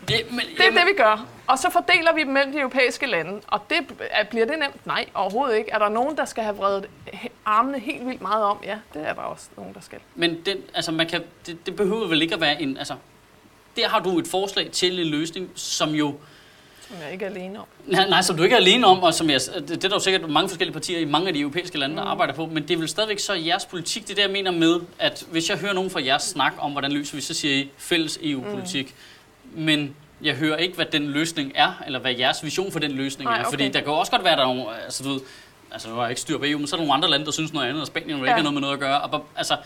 Det, 0.07 0.15
men, 0.31 0.39
det 0.57 0.65
er 0.67 0.71
det, 0.71 0.81
vi 0.85 0.93
gør. 0.97 1.25
Og 1.47 1.59
så 1.59 1.69
fordeler 1.69 2.13
vi 2.13 2.23
dem 2.23 2.29
mellem 2.33 2.51
de 2.51 2.59
europæiske 2.59 3.05
lande. 3.05 3.41
Og 3.47 3.61
det, 3.69 3.77
er- 4.11 4.23
bliver 4.23 4.45
det 4.45 4.59
nemt? 4.59 4.85
Nej, 4.87 5.05
overhovedet 5.13 5.57
ikke. 5.57 5.71
Er 5.71 5.79
der 5.79 5.89
nogen, 5.89 6.17
der 6.17 6.25
skal 6.25 6.43
have 6.43 6.55
vredet 6.55 6.85
armene 7.45 7.79
helt 7.79 8.07
vildt 8.07 8.21
meget 8.21 8.43
om? 8.43 8.57
Ja, 8.63 8.77
det 8.93 9.07
er 9.09 9.13
der 9.13 9.21
også 9.21 9.45
nogen, 9.57 9.73
der 9.73 9.79
skal. 9.81 9.99
Men 10.15 10.41
den, 10.45 10.57
altså 10.73 10.91
man 10.91 11.07
kan, 11.07 11.23
det, 11.45 11.65
det 11.65 11.75
behøver 11.75 12.07
vel 12.07 12.21
ikke 12.21 12.33
at 12.35 12.41
være 12.41 12.61
en... 12.61 12.77
Altså, 12.77 12.95
der 13.75 13.89
har 13.89 13.99
du 13.99 14.19
et 14.19 14.27
forslag 14.27 14.71
til 14.71 14.99
en 14.99 15.07
løsning, 15.07 15.49
som 15.55 15.89
jo... 15.89 16.15
Som 16.91 16.99
jeg 17.03 17.13
ikke 17.13 17.25
er 17.25 17.29
alene 17.29 17.59
om. 17.59 17.65
Nej, 17.87 18.09
nej, 18.09 18.21
som 18.21 18.37
du 18.37 18.43
ikke 18.43 18.53
er 18.55 18.59
alene 18.59 18.87
om, 18.87 19.03
og 19.03 19.13
som 19.13 19.29
jeg, 19.29 19.39
det, 19.55 19.69
det 19.69 19.83
er 19.83 19.87
der 19.89 19.95
jo 19.95 19.99
sikkert 19.99 20.29
mange 20.29 20.49
forskellige 20.49 20.73
partier 20.73 20.99
i 20.99 21.05
mange 21.05 21.27
af 21.27 21.33
de 21.33 21.39
europæiske 21.39 21.77
lande, 21.77 21.95
der 21.95 22.01
arbejder 22.01 22.33
på, 22.33 22.45
men 22.45 22.63
det 22.67 22.71
er 22.71 22.77
vel 22.77 22.89
stadigvæk 22.89 23.19
så 23.19 23.33
jeres 23.33 23.65
politik, 23.65 24.03
det 24.03 24.11
er 24.11 24.15
det, 24.15 24.21
jeg 24.21 24.29
mener 24.31 24.51
med, 24.51 24.79
at 24.99 25.23
hvis 25.31 25.49
jeg 25.49 25.57
hører 25.57 25.73
nogen 25.73 25.89
fra 25.89 26.03
jeres 26.05 26.23
snak 26.23 26.53
om, 26.59 26.71
hvordan 26.71 26.91
løser 26.91 27.15
vi, 27.15 27.21
så 27.21 27.33
siger 27.33 27.55
I 27.55 27.69
fælles 27.77 28.19
EU-politik, 28.23 28.95
mm. 29.55 29.61
men 29.61 29.95
jeg 30.23 30.35
hører 30.35 30.57
ikke, 30.57 30.75
hvad 30.75 30.85
den 30.85 31.07
løsning 31.07 31.51
er, 31.55 31.81
eller 31.85 31.99
hvad 31.99 32.13
jeres 32.19 32.43
vision 32.43 32.71
for 32.71 32.79
den 32.79 32.91
løsning 32.91 33.29
Nej, 33.29 33.39
er, 33.39 33.43
fordi 33.49 33.63
okay. 33.63 33.73
der 33.73 33.79
kan 33.81 33.93
også 33.93 34.11
godt 34.11 34.23
være, 34.23 34.35
der 34.35 34.41
er 34.41 34.47
nogle, 34.47 34.65
altså 34.83 35.03
du 35.03 35.09
ved, 35.09 35.19
altså 35.71 35.89
nu 35.89 35.95
har 35.95 36.01
jeg 36.01 36.09
ikke 36.11 36.21
styr 36.21 36.37
på 36.37 36.43
EU, 36.47 36.57
men 36.57 36.67
så 36.67 36.75
er 36.75 36.77
der 36.77 36.85
nogle 36.85 36.93
andre 36.93 37.09
lande, 37.09 37.25
der 37.25 37.31
synes 37.31 37.53
noget 37.53 37.67
andet, 37.67 37.81
og 37.81 37.87
Spanien 37.87 38.09
jo 38.09 38.15
ikke 38.15 38.29
Ja. 38.29 38.35
har 38.35 38.41
noget 38.41 38.53
med 38.53 38.61
noget 38.61 38.73
at 38.73 38.79
gøre, 38.79 39.01
og, 39.01 39.25
altså, 39.35 39.57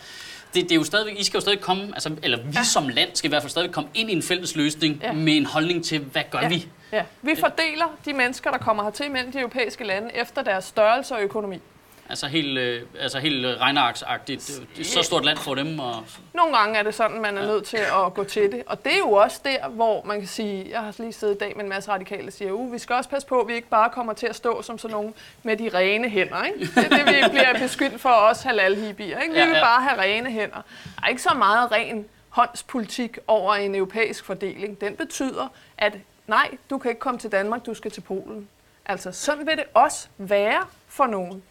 det, 0.54 0.62
det 0.64 0.72
er 0.72 0.76
jo 0.76 0.84
stadigvæk, 0.84 1.20
I 1.20 1.24
skal 1.24 1.38
jo 1.38 1.40
stadig 1.40 1.60
komme, 1.60 1.86
altså, 1.94 2.10
eller 2.22 2.38
vi 2.38 2.50
ja. 2.54 2.62
som 2.64 2.88
land 2.88 3.08
skal 3.14 3.28
i 3.28 3.30
hvert 3.30 3.42
fald 3.42 3.50
stadig 3.50 3.70
komme 3.70 3.90
ind 3.94 4.10
i 4.10 4.12
en 4.12 4.22
fælles 4.22 4.56
løsning 4.56 4.98
Ja. 5.02 5.06
ja. 5.06 5.12
med 5.12 5.36
en 5.36 5.46
holdning 5.46 5.84
til, 5.84 5.98
hvad 5.98 6.22
gør 6.30 6.38
Ja. 6.40 6.48
vi? 6.48 6.66
Ja, 6.92 7.04
vi 7.22 7.34
fordeler 7.40 7.96
de 8.04 8.12
mennesker, 8.12 8.50
der 8.50 8.58
kommer 8.58 8.82
hertil 8.82 9.10
mellem 9.10 9.32
de 9.32 9.38
europæiske 9.38 9.84
lande 9.84 10.10
efter 10.14 10.42
deres 10.42 10.64
størrelse 10.64 11.14
og 11.14 11.22
økonomi. 11.22 11.60
Altså 12.08 12.26
helt, 12.26 12.58
øh, 12.58 12.82
altså 13.00 13.18
helt 13.18 13.46
øh, 13.46 13.52
er 13.52 14.84
Så 14.84 15.02
stort 15.02 15.24
land 15.24 15.38
for 15.38 15.54
dem. 15.54 15.78
Og, 15.78 16.04
Nogle 16.34 16.56
gange 16.56 16.78
er 16.78 16.82
det 16.82 16.94
sådan, 16.94 17.20
man 17.20 17.38
er 17.38 17.46
nødt 17.46 17.64
til 17.64 17.76
at 17.76 18.14
gå 18.14 18.24
til 18.24 18.52
det. 18.52 18.62
Og 18.66 18.84
det 18.84 18.92
er 18.94 18.98
jo 18.98 19.12
også 19.12 19.40
der, 19.44 19.68
hvor 19.68 20.02
man 20.04 20.18
kan 20.18 20.28
sige, 20.28 20.66
jeg 20.70 20.80
har 20.80 20.94
lige 20.98 21.12
siddet 21.12 21.34
i 21.34 21.38
dag 21.38 21.52
med 21.56 21.64
en 21.64 21.68
masse 21.70 21.90
radikale, 21.90 22.30
siger, 22.30 22.52
uh, 22.52 22.72
vi 22.72 22.78
skal 22.78 22.96
også 22.96 23.10
passe 23.10 23.28
på, 23.28 23.40
at 23.40 23.48
vi 23.48 23.54
ikke 23.54 23.68
bare 23.68 23.90
kommer 23.90 24.12
til 24.12 24.26
at 24.26 24.36
stå 24.36 24.62
som 24.62 24.78
sådan 24.78 24.92
nogen 24.94 25.14
med 25.42 25.56
de 25.56 25.70
rene 25.74 26.08
hænder. 26.08 26.44
Ikke? 26.44 26.58
Det 26.74 26.76
er 26.84 26.88
det, 26.88 27.06
vi 27.06 27.28
bliver 27.32 27.58
beskyldt 27.58 28.00
for 28.00 28.08
os 28.10 28.42
halalhibier. 28.42 29.18
Ikke? 29.20 29.34
Vi 29.34 29.38
Ja, 29.40 29.46
vil 29.46 29.54
ja. 29.54 29.60
bare 29.64 29.82
have 29.82 30.00
rene 30.00 30.30
hænder. 30.30 30.62
Der 30.96 31.02
er 31.04 31.08
ikke 31.08 31.22
så 31.22 31.34
meget 31.38 31.72
ren 31.72 32.06
håndspolitik 32.28 33.18
over 33.26 33.54
en 33.54 33.74
europæisk 33.74 34.24
fordeling. 34.24 34.80
Den 34.80 34.96
betyder, 34.96 35.48
at 35.78 35.92
nej, 36.26 36.56
du 36.70 36.78
kan 36.78 36.90
ikke 36.90 37.00
komme 37.00 37.20
til 37.20 37.32
Danmark, 37.32 37.66
du 37.66 37.74
skal 37.74 37.90
til 37.90 38.00
Polen. 38.00 38.48
Altså, 38.86 39.12
sådan 39.12 39.46
vil 39.46 39.56
det 39.56 39.64
også 39.74 40.08
være 40.18 40.66
for 40.88 41.06
nogen. 41.06 41.42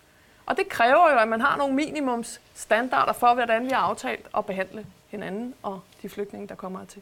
Og 0.46 0.58
det 0.58 0.70
kræver 0.70 1.12
jo, 1.12 1.18
at 1.18 1.28
man 1.28 1.42
har 1.42 1.58
nogle 1.58 1.76
minimumsstandarder 1.76 3.14
for, 3.14 3.34
hvordan 3.34 3.66
vi 3.66 3.70
har 3.70 3.78
aftalt 3.78 4.26
at 4.38 4.46
behandle 4.46 4.86
hinanden 5.08 5.54
og 5.64 5.82
de 6.02 6.10
flygtninge, 6.10 6.48
der 6.48 6.56
kommer 6.56 6.80
hertil. 6.80 7.02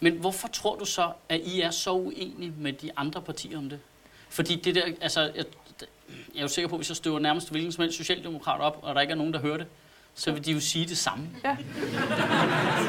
men 0.00 0.12
hvorfor 0.12 0.48
tror 0.48 0.76
du 0.76 0.84
så, 0.84 1.12
at 1.28 1.40
I 1.40 1.60
er 1.60 1.70
så 1.70 1.92
uenige 1.92 2.54
med 2.58 2.72
de 2.72 2.90
andre 2.96 3.22
partier 3.22 3.58
om 3.58 3.68
det? 3.68 3.80
Fordi 4.28 4.54
det 4.56 4.74
der, 4.74 4.82
altså, 5.00 5.20
jeg, 5.20 5.44
jeg 6.34 6.38
er 6.38 6.42
jo 6.42 6.48
sikker 6.48 6.68
på, 6.68 6.74
at 6.74 6.78
hvis 6.78 6.88
jeg 6.88 6.96
støver 6.96 7.18
nærmest 7.18 7.50
hvilken 7.50 7.72
som 7.72 7.82
helst 7.82 7.96
socialdemokrat 7.96 8.60
op, 8.60 8.78
og 8.82 8.94
der 8.94 9.00
ikke 9.00 9.10
er 9.10 9.16
nogen, 9.16 9.32
der 9.32 9.40
hører 9.40 9.56
det, 9.56 9.66
så 10.16 10.32
vil 10.32 10.44
de 10.44 10.52
jo 10.52 10.60
sige 10.60 10.86
det 10.86 10.98
samme. 10.98 11.24
Ja. 11.44 11.50
Det 11.50 11.58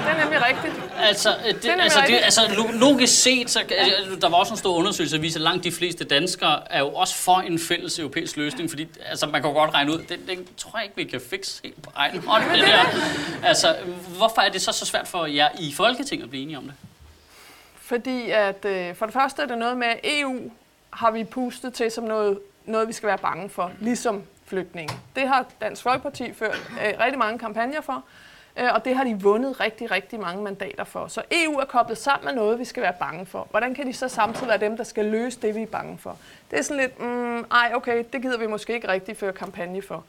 er 0.08 0.24
nemlig 0.24 0.46
rigtigt. 0.46 0.74
Altså, 1.00 1.29
øh, 1.29 1.53
det, 1.53 1.63
nemlig 1.63 1.84
altså, 1.84 2.00
det, 2.00 2.03
rigtigt. 2.10 2.24
altså 2.24 2.41
lo- 2.58 2.72
logisk 2.79 3.22
set, 3.24 3.50
så, 3.50 3.60
øh, 3.62 4.22
der 4.22 4.29
var 4.29 4.38
også 4.38 4.53
en 4.53 4.58
stor 4.58 4.75
undersøgelse, 4.75 5.15
der 5.15 5.22
viser, 5.22 5.39
at 5.39 5.44
langt 5.44 5.63
de 5.63 5.72
fleste 5.72 6.03
danskere 6.03 6.72
er 6.72 6.79
jo 6.79 6.88
også 6.89 7.15
for 7.15 7.36
en 7.38 7.60
fælles 7.60 8.00
europæisk 8.00 8.38
løsning, 8.38 8.70
fordi 8.70 8.88
altså, 9.05 9.27
man 9.27 9.41
kan 9.41 9.53
godt 9.53 9.74
regne 9.74 9.91
ud, 9.94 9.98
det, 9.98 10.20
det 10.27 10.48
tror 10.58 10.79
jeg 10.79 10.84
ikke, 10.84 10.96
vi 10.96 11.03
kan 11.03 11.22
fikse 11.29 11.60
helt 11.63 11.82
på 11.82 11.91
egen 11.96 12.24
hånd. 12.27 12.44
Det 12.55 12.63
der. 12.67 12.86
Altså, 13.48 13.75
hvorfor 14.17 14.41
er 14.41 14.50
det 14.50 14.62
så 14.62 14.72
så 14.72 14.86
svært 14.86 15.08
for 15.08 15.25
jer 15.25 15.50
i 15.60 15.74
Folketinget 15.74 16.24
at 16.24 16.29
blive 16.29 16.44
enige 16.44 16.58
om 16.58 16.63
det? 16.63 16.74
Fordi 17.82 18.29
at 18.29 18.65
øh, 18.65 18.96
for 18.96 19.05
det 19.05 19.13
første 19.13 19.41
er 19.41 19.46
det 19.46 19.58
noget 19.58 19.77
med, 19.77 19.88
at 19.88 20.00
EU 20.03 20.51
har 20.89 21.12
vi 21.12 21.24
pustet 21.24 21.74
til 21.74 21.91
som 21.91 22.03
noget, 22.03 22.39
noget 22.65 22.88
vi 22.88 22.94
skal 22.94 23.08
være 23.08 23.17
bange 23.17 23.50
for, 23.50 23.72
ligesom 23.79 24.24
flygtninge. 24.55 24.95
Det 25.15 25.27
har 25.27 25.45
Dansk 25.62 25.83
Folkeparti 25.83 26.33
ført 26.33 26.71
øh, 26.85 26.93
rigtig 27.00 27.17
mange 27.19 27.39
kampagner 27.39 27.81
for, 27.81 28.03
øh, 28.57 28.69
og 28.74 28.85
det 28.85 28.95
har 28.95 29.03
de 29.03 29.19
vundet 29.21 29.59
rigtig, 29.59 29.91
rigtig 29.91 30.19
mange 30.19 30.43
mandater 30.43 30.83
for. 30.83 31.07
Så 31.07 31.21
EU 31.31 31.53
er 31.59 31.65
koblet 31.65 31.97
sammen 31.97 32.25
med 32.25 32.33
noget, 32.33 32.59
vi 32.59 32.65
skal 32.65 32.83
være 32.83 32.93
bange 33.00 33.25
for. 33.25 33.47
Hvordan 33.51 33.75
kan 33.75 33.88
de 33.88 33.93
så 33.93 34.07
samtidig 34.07 34.47
være 34.47 34.57
dem, 34.57 34.77
der 34.77 34.83
skal 34.83 35.05
løse 35.05 35.39
det, 35.41 35.55
vi 35.55 35.62
er 35.62 35.65
bange 35.67 35.97
for? 35.97 36.17
Det 36.51 36.59
er 36.59 36.63
sådan 36.63 36.81
lidt, 36.81 37.00
mm, 37.00 37.38
ej 37.51 37.71
okay, 37.75 38.03
det 38.13 38.21
gider 38.21 38.38
vi 38.38 38.47
måske 38.47 38.74
ikke 38.74 38.88
rigtig 38.88 39.17
føre 39.17 39.33
kampagne 39.33 39.81
for. 39.81 40.03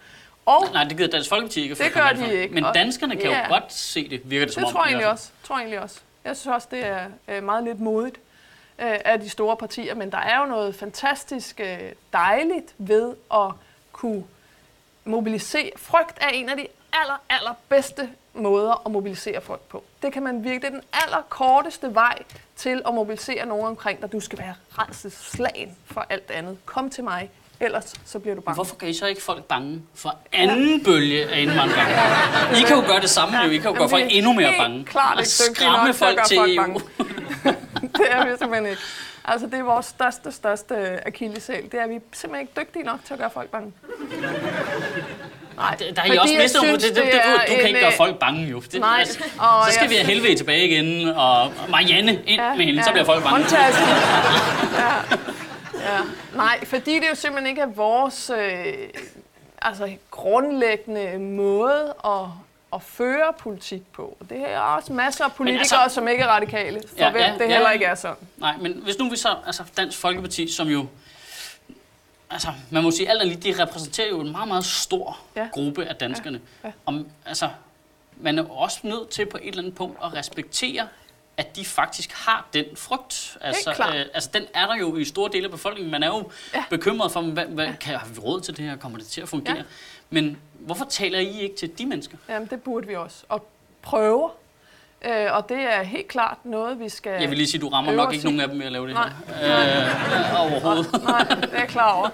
Og 0.47 0.65
Nej, 0.73 0.85
det 0.85 0.97
gider 0.97 1.11
Dansk 1.11 1.29
Folkeparti 1.29 1.63
ikke. 1.63 1.75
Det 1.75 1.93
gør 1.93 2.09
de 2.09 2.17
for. 2.17 2.25
ikke, 2.31 2.55
Men 2.55 2.65
danskerne 2.75 3.17
kan 3.17 3.31
Ja. 3.31 3.43
jo 3.49 3.49
godt 3.49 3.73
se 3.73 4.09
det, 4.09 4.21
virker 4.31 4.47
det 4.47 4.55
som 4.55 4.61
Det 4.61 4.67
om. 4.69 4.73
tror 4.73 4.81
jeg 4.85 4.87
egentlig 4.89 5.05
hvert 5.07 5.13
også. 5.13 5.31
Tror 5.45 5.57
jeg 5.57 5.61
egentlig 5.63 5.81
også. 5.81 6.01
Jeg 6.25 6.37
synes 6.37 6.55
også, 6.55 6.69
det 6.71 6.87
er 6.87 7.01
øh, 7.29 7.43
meget 7.43 7.65
lidt 7.65 7.81
modigt 7.81 8.17
øh, 8.79 8.95
af 9.05 9.21
de 9.21 9.29
store 9.31 9.57
partier, 9.57 9.95
men 9.95 10.13
der 10.13 10.19
er 10.19 10.41
jo 10.41 10.47
noget 10.47 10.75
fantastisk 10.75 11.61
øh, 11.61 11.79
dejligt 12.13 12.75
ved 12.79 13.15
at 13.35 13.51
kunne 13.93 14.25
mobilisere. 15.07 15.71
Frygt 15.77 16.19
er 16.21 16.29
en 16.29 16.49
af 16.49 16.57
de 16.57 16.67
aller, 16.93 17.21
aller 17.31 17.55
bedste 17.69 18.09
måder 18.35 18.83
at 18.87 18.93
mobilisere 18.93 19.41
folk 19.41 19.61
på. 19.61 19.85
Det 20.03 20.13
kan 20.13 20.23
man 20.23 20.45
virkelig. 20.45 20.63
Det 20.63 20.69
er 20.69 20.73
den 20.73 20.83
allerkorteste 20.93 21.95
vej 21.95 22.19
til 22.57 22.83
at 22.87 22.95
mobilisere 22.95 23.47
nogen 23.47 23.67
omkring 23.67 24.01
dig. 24.03 24.13
Du 24.13 24.21
skal 24.21 24.39
være 24.39 24.55
rædselsslagen 24.79 25.77
for 25.87 26.07
alt 26.11 26.31
andet. 26.31 26.59
Kom 26.65 26.91
til 26.91 27.05
mig, 27.05 27.31
ellers 27.61 27.95
så 28.05 28.19
bliver 28.19 28.35
du 28.35 28.41
bange. 28.41 28.55
Hvorfor 28.55 28.77
gør 28.77 28.87
I 28.87 28.95
så 28.95 29.07
ikke 29.07 29.23
folk 29.23 29.45
bange 29.45 29.83
for 29.95 30.19
anden 30.33 30.85
bølge 30.85 31.29
af 31.29 31.41
indvandring? 31.41 31.89
I 32.61 32.63
kan 32.67 32.77
jo 32.77 32.83
gøre 32.87 33.01
det 33.01 33.11
samme, 33.11 33.39
jo. 33.39 33.51
I 33.51 33.57
kan 33.57 33.65
jo 33.65 33.71
gøre 33.73 33.75
Jamen, 33.75 33.91
folk 33.91 34.03
vi 34.05 34.09
er 34.15 34.19
endnu 34.19 34.33
mere 34.33 34.55
bange. 34.59 34.85
klart 34.85 35.19
Og 35.19 35.27
skræmme 35.27 35.95
folk 35.95 36.17
gøre 36.17 36.27
til 36.27 36.37
folk 36.39 36.51
EU. 36.51 36.57
bange. 36.57 36.81
det 37.99 38.07
er 38.11 38.25
vi 38.25 38.31
simpelthen 38.39 38.67
ikke. 38.67 38.83
Altså, 39.29 39.47
det 39.47 39.55
er 39.59 39.63
vores 39.63 39.87
største, 39.87 40.33
største 40.33 41.07
akilleshæl. 41.07 41.63
Det 41.73 41.75
er, 41.75 41.83
at 41.85 41.91
vi 41.91 41.95
er 41.95 42.01
simpelthen 42.13 42.49
ikke 42.49 42.61
dygtige 42.61 42.83
nok 42.85 42.99
til 43.05 43.13
at 43.15 43.21
gøre 43.21 43.31
folk 43.31 43.51
bange. 43.51 43.73
Nej, 45.57 45.77
Der 45.97 46.03
er 46.03 46.13
I 46.13 46.17
også 46.17 46.35
mistet, 46.39 46.61
synes, 46.63 46.85
det, 46.85 46.97
det, 46.97 47.05
det 47.05 47.13
du, 47.13 47.53
du 47.53 47.59
kan 47.59 47.69
ikke 47.69 47.81
gøre 47.81 47.93
folk 47.97 48.19
bange, 48.19 48.47
jo. 48.47 48.61
Det, 48.61 48.81
nej, 48.81 48.99
altså, 48.99 49.19
og 49.39 49.65
så 49.67 49.73
skal 49.73 49.83
jeg 49.83 49.91
vi 49.91 49.95
have 49.95 50.07
helvede 50.07 50.35
tilbage 50.35 50.69
igen, 50.69 51.09
og 51.09 51.53
Marianne 51.69 52.23
ind 52.27 52.41
med 52.57 52.65
hende, 52.65 52.85
så 52.85 52.91
bliver 52.91 53.05
folk 53.05 53.23
bange. 53.25 53.47
Ja. 54.79 54.87
ja. 55.95 56.01
Nej, 56.35 56.65
fordi 56.65 56.95
det 56.95 57.05
jo 57.11 57.15
simpelthen 57.15 57.47
ikke 57.47 57.61
er 57.63 57.67
vores 57.67 58.31
øh, 58.39 58.75
altså, 59.63 59.91
grundlæggende 60.11 61.19
måde 61.19 61.95
at, 62.05 62.21
at 62.75 62.83
føre 62.83 63.33
politik 63.39 63.83
på. 63.93 64.17
Det 64.31 64.39
er 64.53 64.59
også 64.61 64.93
masser 64.93 65.25
af 65.25 65.33
politikere, 65.33 65.61
altså- 65.61 65.77
altså, 65.77 65.95
som 65.95 66.09
ikke 66.09 66.23
er 66.23 66.29
radikale, 66.29 66.81
for 66.89 66.97
Ja, 66.99 67.05
ja, 67.05 67.11
hvem 67.11 67.23
ja, 67.23 67.33
det 67.33 67.41
ja. 67.41 67.47
heller 67.47 67.71
ikke 67.71 67.85
er 67.85 67.95
sådan. 67.95 68.17
Nej, 68.37 68.55
men 68.61 68.81
hvis 68.85 68.99
nu 68.99 69.11
vi 69.11 69.17
så, 69.17 69.29
altså 69.47 69.63
Dansk 69.77 69.99
Folkeparti, 69.99 70.53
som 70.53 70.69
jo, 70.69 70.87
altså 72.31 72.49
man 72.71 72.83
må 72.83 72.91
sige 72.91 73.09
alt 73.09 73.29
lige, 73.29 73.53
de 73.53 73.63
repræsenterer 73.63 74.09
jo 74.09 74.21
en 74.21 74.33
meget, 74.33 74.49
meget 74.49 74.65
stor 74.65 75.19
ja. 75.37 75.49
Gruppe 75.53 75.85
af 75.85 75.97
danskerne. 75.97 76.41
Ja. 76.65 76.69
Ja. 76.69 76.73
Om, 76.87 77.07
altså, 77.27 77.51
man 78.17 78.39
er 78.39 78.51
også 78.51 78.79
nødt 78.83 79.09
til 79.09 79.27
på 79.27 79.39
et 79.43 79.49
eller 79.49 79.63
andet 79.63 79.75
punkt 79.75 79.99
at 80.05 80.15
respektere, 80.15 80.89
at 81.37 81.57
de 81.57 81.65
faktisk 81.65 82.13
har 82.13 82.49
den 82.55 82.65
frygt. 82.77 83.39
Altså, 83.41 83.73
klart. 83.75 83.95
altså 84.15 84.31
den 84.35 84.45
er 84.55 84.67
der 84.67 84.77
jo 84.77 84.97
i 84.97 85.05
store 85.05 85.31
dele 85.33 85.45
af 85.45 85.51
befolkningen. 85.51 85.91
Man 85.91 86.03
er 86.03 86.07
jo 86.07 86.31
ja. 86.55 86.65
Bekymret 86.71 87.13
for, 87.13 87.21
hvad, 87.21 87.45
hvad, 87.45 87.69
kan, 87.81 87.97
har 87.97 88.07
vi 88.07 88.19
råd 88.19 88.41
til 88.41 88.57
det 88.57 88.65
her? 88.65 88.77
Kommer 88.77 88.99
det 88.99 89.07
til 89.07 89.21
at 89.21 89.29
fungere? 89.29 89.57
Ja. 89.57 89.63
Men 90.11 90.39
hvorfor 90.53 90.85
taler 90.85 91.19
I 91.19 91.41
ikke 91.41 91.57
til 91.57 91.79
de 91.79 91.87
mennesker? 91.87 92.17
Jamen, 92.29 92.49
det 92.49 92.63
burde 92.63 92.87
vi 92.87 92.95
også. 92.95 93.25
Og 93.29 93.49
prøve. 93.83 94.31
Øh, 95.05 95.27
og 95.33 95.49
det 95.49 95.61
er 95.61 95.83
helt 95.83 96.09
klart 96.09 96.39
noget, 96.45 96.81
vi 96.81 96.89
skal... 96.89 97.21
Jeg 97.21 97.29
vil 97.29 97.37
lige 97.39 97.47
sige, 97.49 97.61
du 97.61 97.69
rammer 97.69 97.93
nok 97.93 98.13
ikke 98.13 98.25
nogen 98.25 98.41
af 98.41 98.49
dem 98.49 98.57
med 98.57 98.67
at 98.67 98.73
lave 98.73 98.87
det 98.87 98.95
Nej. 98.95 99.11
her. 99.27 99.61
Øh, 99.61 100.41
overhovedet. 100.41 100.93
Nej, 101.09 101.23
det 101.23 101.51
er 101.53 101.59
jeg 101.59 101.69
klar 101.69 101.93
over. 101.93 102.09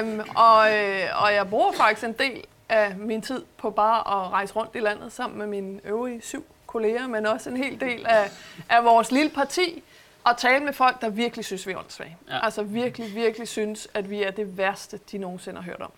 Øhm, 0.00 0.20
og, 0.34 0.74
øh, 0.74 1.22
og 1.22 1.34
jeg 1.34 1.48
bruger 1.50 1.72
faktisk 1.72 2.04
en 2.06 2.12
del 2.12 2.42
af 2.68 2.96
min 2.96 3.22
tid 3.22 3.42
på 3.58 3.70
bare 3.70 3.98
at 3.98 4.30
rejse 4.32 4.54
rundt 4.54 4.70
i 4.74 4.80
landet 4.80 5.12
sammen 5.12 5.38
med 5.38 5.46
mine 5.46 5.80
øvrige 5.84 6.20
syv 6.22 6.44
kolleger, 6.66 7.06
men 7.06 7.26
også 7.26 7.50
en 7.50 7.56
hel 7.56 7.80
del 7.80 8.06
af, 8.06 8.30
af 8.68 8.84
vores 8.84 9.12
lille 9.12 9.30
parti, 9.30 9.82
og 10.24 10.36
tale 10.36 10.64
med 10.64 10.72
folk, 10.72 11.00
der 11.00 11.08
virkelig 11.08 11.44
synes, 11.44 11.66
vi 11.66 11.72
er 11.72 11.78
åndssvage. 11.78 12.16
Ja. 12.30 12.44
Altså 12.44 12.62
virkelig, 12.62 13.14
virkelig 13.14 13.48
synes, 13.48 13.88
at 13.94 14.10
vi 14.10 14.22
er 14.22 14.30
det 14.30 14.58
værste, 14.58 15.00
de 15.12 15.18
nogensinde 15.18 15.60
har 15.60 15.64
hørt 15.64 15.80
om. 15.80 15.92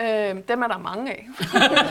Øhm, 0.00 0.42
dem 0.42 0.62
er 0.62 0.66
der 0.66 0.78
mange 0.78 1.10
af. 1.12 1.26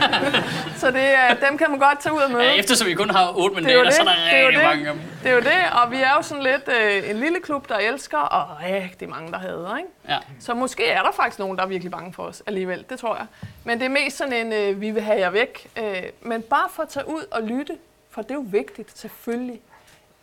så 0.81 0.91
det, 0.91 1.01
er- 1.15 1.33
dem 1.49 1.57
kan 1.57 1.69
man 1.69 1.79
godt 1.79 1.99
tage 1.99 2.13
ud 2.15 2.19
og 2.21 2.31
møde. 2.31 2.43
Ja, 2.43 2.53
eftersom 2.53 2.87
vi 2.87 2.93
kun 2.93 3.09
har 3.09 3.33
otte 3.37 3.55
Det 3.55 3.73
er 3.73 3.77
mandater, 3.77 3.91
så 3.91 4.01
er 4.01 4.05
det. 4.05 4.13
der 4.15 4.29
Det 4.31 4.41
er 4.43 4.47
rigtig 4.47 4.55
det. 4.61 4.63
mange 4.69 4.87
af 4.87 4.93
dem. 4.93 5.03
Det 5.23 5.29
er 5.31 5.33
jo 5.35 5.39
det, 5.39 5.81
og 5.83 5.91
vi 5.91 5.97
er 5.97 6.11
jo 6.17 6.21
sådan 6.21 6.43
lidt 6.43 6.69
øh, 6.81 7.09
en 7.09 7.15
lille 7.19 7.39
klub, 7.39 7.69
der 7.69 7.75
elsker, 7.77 8.17
og 8.17 8.57
rigtig 8.63 9.09
mange, 9.09 9.31
der 9.31 9.37
hader, 9.37 9.77
ikke? 9.77 9.89
Ja. 10.09 10.17
Så 10.39 10.53
måske 10.53 10.85
er 10.87 11.03
der 11.03 11.11
faktisk 11.11 11.39
nogen, 11.39 11.57
der 11.57 11.63
er 11.63 11.67
virkelig 11.67 11.91
bange 11.91 12.13
for 12.13 12.23
os 12.23 12.43
alligevel, 12.47 12.85
det 12.89 12.99
tror 12.99 13.15
jeg. 13.15 13.25
Men 13.63 13.79
det 13.79 13.85
er 13.85 13.89
mest 13.89 14.17
sådan 14.17 14.33
en, 14.33 14.53
øh, 14.53 14.81
vi 14.81 14.91
vil 14.91 15.01
have 15.03 15.19
jer 15.19 15.29
væk. 15.29 15.67
Øh, 15.77 16.03
men 16.21 16.41
bare 16.41 16.69
for 16.69 16.83
at 16.83 16.89
tage 16.89 17.07
ud 17.09 17.21
og 17.31 17.43
lytte, 17.43 17.77
for 18.11 18.21
det 18.21 18.31
er 18.31 18.35
jo 18.35 18.45
vigtigt 18.47 18.97
selvfølgelig, 18.99 19.59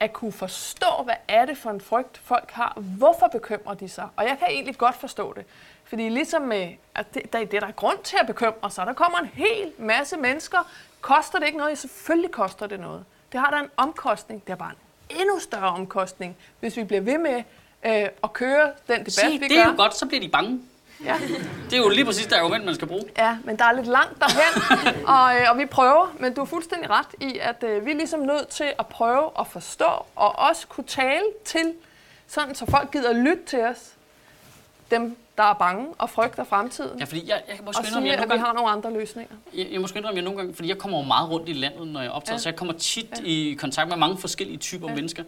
at 0.01 0.13
kunne 0.13 0.33
forstå, 0.33 0.87
hvad 1.05 1.15
er 1.29 1.45
det 1.45 1.59
for 1.59 1.71
en 1.71 1.81
frygt, 1.81 2.21
folk 2.25 2.51
har. 2.53 2.73
Hvorfor 2.77 3.27
bekymrer 3.33 3.75
de 3.75 3.89
sig? 3.89 4.05
Og 4.17 4.25
jeg 4.25 4.37
kan 4.39 4.49
egentlig 4.51 4.79
godt 4.79 4.95
forstå 5.01 5.33
det. 5.37 5.45
Fordi 5.89 6.09
ligesom 6.09 6.43
med, 6.43 6.69
at 6.95 7.15
det, 7.15 7.33
der, 7.33 7.39
det 7.39 7.55
er 7.55 7.61
der 7.61 7.67
er 7.67 7.73
grund 7.73 7.99
til 8.05 8.17
at 8.21 8.27
bekymre 8.27 8.71
sig. 8.71 8.87
Der 8.87 8.93
kommer 8.93 9.19
en 9.19 9.31
hel 9.35 9.73
masse 9.79 10.17
mennesker. 10.17 10.59
Koster 11.01 11.39
det 11.39 11.47
ikke 11.47 11.59
noget? 11.59 11.71
Ja, 11.71 11.75
selvfølgelig 11.75 12.31
koster 12.31 12.67
det 12.67 12.81
noget. 12.81 13.05
Det 13.33 13.41
har 13.41 13.51
der 13.51 13.59
en 13.59 13.71
omkostning. 13.77 14.45
Det 14.47 14.53
er 14.53 14.57
bare 14.57 14.71
en 15.11 15.17
endnu 15.21 15.39
større 15.39 15.69
omkostning, 15.69 16.37
hvis 16.61 16.77
vi 16.77 16.85
bliver 16.85 17.01
ved 17.01 17.19
med 17.19 17.43
øh, 17.87 18.09
og 18.23 18.33
køre 18.33 18.73
den 18.89 18.99
debat, 18.99 19.13
Se, 19.13 19.27
vi 19.27 19.49
det 19.49 19.59
er 19.59 19.65
gør. 19.65 19.71
jo 19.71 19.77
godt, 19.77 19.97
så 19.97 20.07
bliver 20.07 20.21
de 20.21 20.29
bange. 20.29 20.61
Ja. 21.05 21.17
Det 21.71 21.73
er 21.73 21.77
jo 21.83 21.89
lige 21.89 22.05
præcis 22.05 22.27
det 22.27 22.37
argument, 22.37 22.65
man 22.65 22.75
skal 22.75 22.89
bruge. 22.89 23.03
Ja, 23.19 23.39
men 23.45 23.59
der 23.59 23.65
er 23.65 23.73
lidt 23.73 23.87
langt 23.87 24.21
derhen, 24.21 25.07
og, 25.17 25.37
øh, 25.41 25.51
og 25.51 25.59
vi 25.59 25.67
prøver, 25.67 26.15
men 26.19 26.35
du 26.35 26.41
er 26.41 26.45
fuldstændig 26.45 26.91
ret 26.91 27.07
i, 27.21 27.39
at 27.39 27.65
øh, 27.65 27.87
vi 27.87 27.91
er 27.91 27.95
ligesom 27.95 28.21
nødt 28.21 28.49
til 28.49 28.73
at 28.79 28.87
prøve 28.87 29.31
at 29.39 29.47
forstå, 29.47 30.07
og 30.17 30.39
også 30.39 30.67
kunne 30.67 30.85
tale 30.87 31.25
til, 31.45 31.75
sådan 32.27 32.55
så 32.55 32.67
folk 32.71 32.91
gider 32.93 33.13
lytte 33.13 33.45
til 33.47 33.61
os, 33.61 33.93
dem, 34.91 35.17
der 35.37 35.43
er 35.43 35.55
bange 35.55 35.87
og 35.99 36.11
frygter 36.11 36.45
fremtiden, 36.45 36.99
Ja, 36.99 37.05
fordi 37.05 37.29
jeg, 37.29 37.43
jeg 37.49 37.57
kan 37.57 37.65
måske 37.65 37.81
og 37.81 37.87
indrømme, 37.87 38.09
jeg, 38.09 38.15
at 38.15 38.19
nogle 38.21 38.33
vi 38.35 38.39
gange, 38.39 38.47
har 38.47 38.53
nogle 38.53 38.71
andre 38.71 38.93
løsninger. 38.93 39.35
jeg, 39.55 39.67
jeg 39.73 39.81
måske 39.81 39.99
indrømme, 39.99 40.17
jeg 40.17 40.25
nogle 40.25 40.39
gange, 40.39 40.55
fordi 40.55 40.69
jeg 40.69 40.79
kommer 40.79 40.99
jo 40.99 41.05
meget 41.05 41.31
rundt 41.31 41.49
i 41.49 41.53
landet, 41.53 41.89
når 41.89 42.01
jeg 42.01 42.11
optræder, 42.11 42.33
ja. 42.33 42.37
Ja. 42.37 42.43
så 42.43 42.49
jeg 42.49 42.57
kommer 42.57 42.75
tit 42.75 43.07
ja. 43.19 43.25
i 43.25 43.57
kontakt 43.61 43.89
med 43.89 43.97
mange 43.97 44.19
forskellige 44.19 44.59
typer 44.59 44.89
ja. 44.89 44.95
mennesker. 44.95 45.23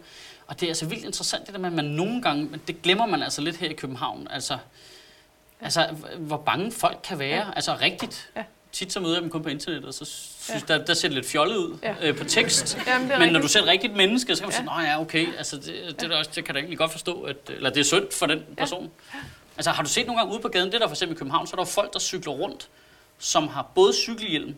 Og 0.47 0.59
det 0.59 0.65
er 0.65 0.69
altså 0.69 0.85
vildt 0.85 1.05
interessant, 1.05 1.45
det 1.45 1.53
der 1.53 1.59
med, 1.59 1.69
at 1.69 1.75
man 1.75 1.85
nogle 1.85 2.21
gange, 2.21 2.49
det 2.67 2.81
glemmer 2.81 3.05
man 3.05 3.23
altså 3.23 3.41
lidt 3.41 3.55
her 3.55 3.69
i 3.69 3.73
København, 3.73 4.27
altså, 4.31 4.57
altså 5.61 5.87
hvor 6.17 6.37
bange 6.37 6.71
folk 6.71 6.97
kan 7.03 7.19
være, 7.19 7.45
ja. 7.45 7.51
altså 7.55 7.77
rigtigt. 7.81 8.29
Ja. 8.35 8.43
Tit 8.71 8.93
så 8.93 8.99
møder 8.99 9.13
jeg 9.15 9.21
dem 9.21 9.29
kun 9.29 9.43
på 9.43 9.49
internettet, 9.49 9.87
og 9.87 9.93
så 9.93 10.05
synes 10.05 10.65
ja. 10.69 10.77
der, 10.77 10.85
der 10.85 10.93
ser 10.93 11.07
det 11.07 11.15
lidt 11.15 11.25
fjollet 11.27 11.57
ud 11.57 11.77
Ja. 11.83 11.95
øh, 12.01 12.17
på 12.17 12.23
tekst. 12.23 12.77
Jamen, 12.87 13.07
Men 13.07 13.17
når 13.17 13.25
rigtigt. 13.25 13.43
du 13.43 13.47
ser 13.47 13.61
et 13.61 13.67
rigtigt 13.67 13.95
menneske, 13.95 14.35
så 14.35 14.41
kan 14.41 14.47
man 14.47 14.51
Ja. 14.51 14.57
sige, 14.57 14.65
nej 14.65 14.85
ja, 14.85 15.01
okay, 15.01 15.27
altså 15.37 15.55
det, 15.57 15.95
det, 16.01 16.09
da 16.09 16.15
også, 16.15 16.31
det 16.35 16.45
kan 16.45 16.47
jeg 16.47 16.53
da 16.55 16.59
egentlig 16.59 16.77
godt 16.77 16.91
forstå, 16.91 17.21
at, 17.21 17.35
eller 17.47 17.69
det 17.69 17.79
er 17.79 17.83
synd 17.83 18.11
for 18.11 18.25
den 18.25 18.43
person. 18.57 18.91
Altså 19.59 19.71
har 19.71 19.83
du 19.83 19.89
set 19.89 20.07
nogle 20.07 20.19
gange 20.19 20.33
ude 20.33 20.41
på 20.41 20.47
gaden, 20.47 20.71
det 20.71 20.81
der 20.81 20.87
for 20.87 20.95
eksempel 20.95 21.15
i 21.15 21.19
København, 21.19 21.47
så 21.47 21.53
er 21.53 21.55
der 21.55 21.61
jo 21.61 21.71
folk, 21.71 21.93
der 21.93 21.99
cykler 21.99 22.33
rundt, 22.33 22.69
som 23.17 23.47
har 23.47 23.65
både 23.75 23.93
cykelhjelm 23.93 24.55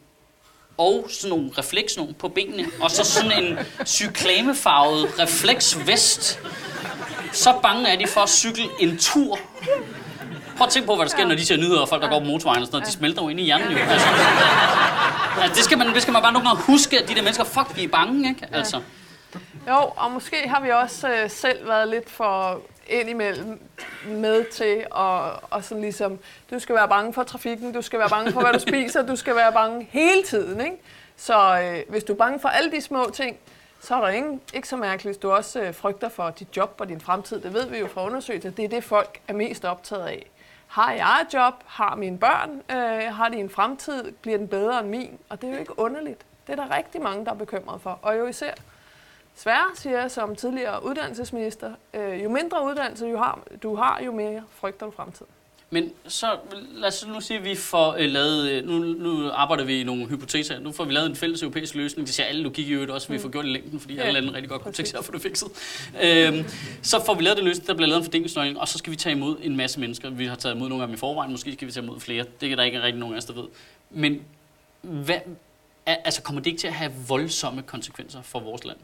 og 0.77 1.07
sådan 1.09 1.29
nogle 1.29 1.51
refleksnogen 1.57 2.13
på 2.13 2.27
benene, 2.27 2.65
og 2.81 2.91
så 2.91 3.03
sådan 3.03 3.43
en 3.43 3.59
cyklamefarvet 3.85 5.19
refleksvest. 5.19 6.39
Så 7.33 7.59
bange 7.61 7.89
er 7.89 7.95
de 7.95 8.07
for 8.07 8.21
at 8.21 8.29
cykle 8.29 8.63
en 8.79 8.97
tur. 8.97 9.39
Prøv 10.57 10.65
at 10.65 10.71
tænke 10.71 10.87
på, 10.87 10.95
hvad 10.95 11.05
der 11.05 11.11
sker, 11.11 11.27
når 11.27 11.35
de 11.35 11.45
ser 11.45 11.57
nyheder 11.57 11.81
og 11.81 11.89
folk, 11.89 12.01
der 12.01 12.09
går 12.09 12.19
på 12.19 12.25
motorvejen 12.25 12.61
og 12.61 12.67
sådan 12.67 12.75
noget. 12.75 12.87
De 12.87 12.91
smelter 12.91 13.21
jo 13.21 13.29
ind 13.29 13.39
i 13.39 13.43
hjernen 13.43 13.71
jo. 13.71 13.77
Altså, 13.77 14.07
altså, 15.37 15.55
det, 15.55 15.63
skal 15.63 15.77
man, 15.77 15.93
det 15.93 16.01
skal 16.01 16.11
man 16.11 16.21
bare 16.21 16.33
nogle 16.33 16.47
gange 16.47 16.63
huske, 16.63 16.99
at 16.99 17.09
de 17.09 17.15
der 17.15 17.21
mennesker, 17.21 17.43
fuck, 17.43 17.75
de 17.75 17.83
er 17.83 17.87
bange, 17.87 18.29
ikke? 18.29 18.47
Altså. 18.51 18.81
Jo, 19.67 19.91
og 19.95 20.11
måske 20.11 20.49
har 20.49 20.61
vi 20.61 20.69
også 20.71 21.09
øh, 21.09 21.29
selv 21.29 21.67
været 21.67 21.89
lidt 21.89 22.09
for 22.09 22.61
indimellem 22.91 23.59
med 24.07 24.43
til 24.51 24.85
at 24.95 25.39
og 25.49 25.63
sådan 25.63 25.81
ligesom, 25.81 26.19
du 26.51 26.59
skal 26.59 26.75
være 26.75 26.87
bange 26.87 27.13
for 27.13 27.23
trafikken, 27.23 27.73
du 27.73 27.81
skal 27.81 27.99
være 27.99 28.09
bange 28.09 28.31
for, 28.31 28.41
hvad 28.41 28.53
du 28.53 28.59
spiser, 28.59 29.05
du 29.05 29.15
skal 29.15 29.35
være 29.35 29.53
bange 29.53 29.87
hele 29.91 30.23
tiden. 30.23 30.61
Ikke? 30.61 30.77
Så 31.17 31.61
øh, 31.61 31.91
hvis 31.91 32.03
du 32.03 32.13
er 32.13 32.17
bange 32.17 32.39
for 32.39 32.49
alle 32.49 32.71
de 32.71 32.81
små 32.81 33.09
ting, 33.13 33.37
så 33.79 33.95
er 33.95 34.01
der 34.01 34.07
ingen, 34.07 34.41
ikke 34.53 34.67
så 34.67 34.77
mærkeligt, 34.77 35.15
hvis 35.15 35.17
du 35.17 35.31
også 35.31 35.61
øh, 35.61 35.73
frygter 35.73 36.09
for 36.09 36.29
dit 36.29 36.57
job 36.57 36.75
og 36.79 36.89
din 36.89 37.01
fremtid. 37.01 37.41
Det 37.41 37.53
ved 37.53 37.65
vi 37.65 37.77
jo 37.77 37.87
fra 37.87 38.05
undersøgelser. 38.05 38.51
Det 38.51 38.65
er 38.65 38.69
det, 38.69 38.83
folk 38.83 39.19
er 39.27 39.33
mest 39.33 39.65
optaget 39.65 40.07
af. 40.07 40.25
Har 40.67 40.91
jeg 40.91 41.25
et 41.27 41.33
job? 41.33 41.53
Har 41.65 41.95
mine 41.95 42.17
børn? 42.17 42.61
Øh, 42.71 43.15
har 43.15 43.29
de 43.29 43.37
en 43.37 43.49
fremtid? 43.49 44.11
Bliver 44.11 44.37
den 44.37 44.47
bedre 44.47 44.79
end 44.79 44.89
min? 44.89 45.19
Og 45.29 45.41
det 45.41 45.49
er 45.49 45.53
jo 45.53 45.59
ikke 45.59 45.79
underligt. 45.79 46.21
Det 46.47 46.59
er 46.59 46.67
der 46.67 46.75
rigtig 46.75 47.01
mange, 47.01 47.25
der 47.25 47.31
er 47.31 47.35
bekymret 47.35 47.81
for. 47.81 47.99
Og 48.01 48.17
jo 48.17 48.27
især 48.27 48.53
Sværere, 49.35 49.75
siger 49.75 49.99
jeg 50.01 50.11
som 50.11 50.35
tidligere 50.35 50.85
uddannelsesminister. 50.85 51.71
Øh, 51.93 52.23
jo 52.23 52.29
mindre 52.29 52.65
uddannelse 52.65 53.05
du 53.05 53.17
har, 53.17 53.39
du 53.63 53.75
har, 53.75 54.01
jo 54.05 54.11
mere 54.11 54.43
frygter 54.59 54.85
du 54.85 54.91
fremtiden. 54.91 55.27
Men 55.73 55.91
så 56.07 56.37
lad 56.73 56.87
os 56.87 57.07
nu 57.07 57.21
sige, 57.21 57.37
at 57.37 57.43
vi 57.43 57.55
får 57.55 57.93
øh, 57.93 58.05
lavet, 58.09 58.49
øh, 58.51 58.65
nu, 58.65 58.77
nu 58.79 59.29
arbejder 59.31 59.63
vi 59.63 59.81
i 59.81 59.83
nogle 59.83 60.05
hypoteser, 60.07 60.59
nu 60.59 60.71
får 60.71 60.83
vi 60.85 60.93
lavet 60.93 61.09
en 61.09 61.15
fælles 61.15 61.41
europæisk 61.41 61.75
løsning, 61.75 62.07
det 62.07 62.15
siger 62.15 62.27
alle 62.27 62.41
logik 62.41 62.67
i 62.67 62.71
øvrigt 62.71 62.91
også, 62.91 63.07
at 63.07 63.13
vi 63.13 63.19
får 63.19 63.29
gjort 63.29 63.45
i 63.45 63.47
længden, 63.47 63.79
fordi 63.79 63.95
Ja. 63.95 64.01
alle 64.01 64.19
lande 64.19 64.33
rigtig 64.33 64.49
godt 64.49 64.61
kunne 64.61 64.73
tænke 64.73 64.89
sig 64.89 64.99
at 64.99 65.05
få 65.05 65.11
det 65.11 65.21
fikset. 65.21 65.47
Øhm, 66.03 66.45
så 66.81 67.05
får 67.05 67.13
vi 67.15 67.23
lavet 67.23 67.37
den 67.37 67.45
løsning, 67.45 67.67
der 67.67 67.73
bliver 67.73 67.87
lavet 67.87 67.99
en 67.99 68.05
fordelingsnøgling, 68.05 68.59
og 68.59 68.67
så 68.67 68.77
skal 68.77 68.91
vi 68.91 68.95
tage 68.95 69.15
imod 69.15 69.37
en 69.41 69.57
masse 69.57 69.79
mennesker. 69.79 70.09
Vi 70.09 70.25
har 70.25 70.35
taget 70.35 70.55
imod 70.55 70.69
nogle 70.69 70.83
af 70.83 70.87
dem 70.87 70.93
i 70.93 70.97
forvejen, 70.97 71.31
måske 71.31 71.53
skal 71.53 71.67
vi 71.67 71.71
tage 71.73 71.83
imod 71.83 71.99
flere. 71.99 72.25
Det 72.41 72.51
er 72.51 72.55
der 72.55 72.63
ikke 72.63 72.81
rigtig 72.81 72.99
nogen 72.99 73.15
af 73.15 73.17
os, 73.17 73.25
der 73.25 73.33
ved. 73.33 73.45
Men 73.89 74.21
hvad, 74.81 75.17
altså 75.85 76.21
kommer 76.21 76.41
det 76.41 76.47
ikke 76.49 76.59
til 76.59 76.67
at 76.67 76.73
have 76.73 76.91
voldsomme 77.07 77.61
konsekvenser 77.61 78.21
for 78.21 78.39
vores 78.39 78.65
land? 78.65 78.77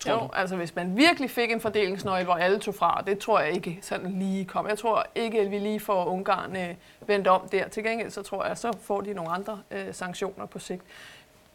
Tror 0.00 0.12
Jo, 0.12 0.18
du? 0.18 0.30
altså 0.32 0.56
hvis 0.56 0.74
man 0.74 0.96
virkelig 0.96 1.30
fik 1.30 1.50
en 1.50 1.60
fordelingsnøgle, 1.60 2.24
hvor 2.24 2.34
alle 2.34 2.58
tog 2.58 2.74
fra, 2.74 3.02
det 3.06 3.18
tror 3.18 3.40
jeg 3.40 3.52
ikke 3.52 3.78
sådan 3.82 4.18
lige 4.18 4.44
kom. 4.44 4.68
Jeg 4.68 4.78
tror 4.78 5.06
ikke, 5.14 5.40
at 5.40 5.50
vi 5.50 5.58
lige 5.58 5.80
får 5.80 6.04
Ungarn 6.04 6.56
øh, 6.56 6.74
vendt 7.06 7.26
om 7.26 7.48
der. 7.52 7.68
Til 7.68 7.84
gengæld 7.84 8.10
så 8.10 8.22
tror 8.22 8.44
jeg, 8.44 8.58
så 8.58 8.72
får 8.82 9.00
de 9.00 9.14
nogle 9.14 9.30
andre 9.30 9.60
øh, 9.70 9.94
sanktioner 9.94 10.46
på 10.46 10.58
sigt. 10.58 10.82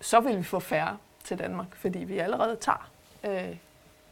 Så 0.01 0.19
vil 0.19 0.37
vi 0.37 0.43
få 0.43 0.59
færre 0.59 0.97
til 1.23 1.39
Danmark, 1.39 1.67
fordi 1.75 1.99
vi 1.99 2.17
allerede 2.17 2.55
tager 2.55 2.89
øh, 3.23 3.55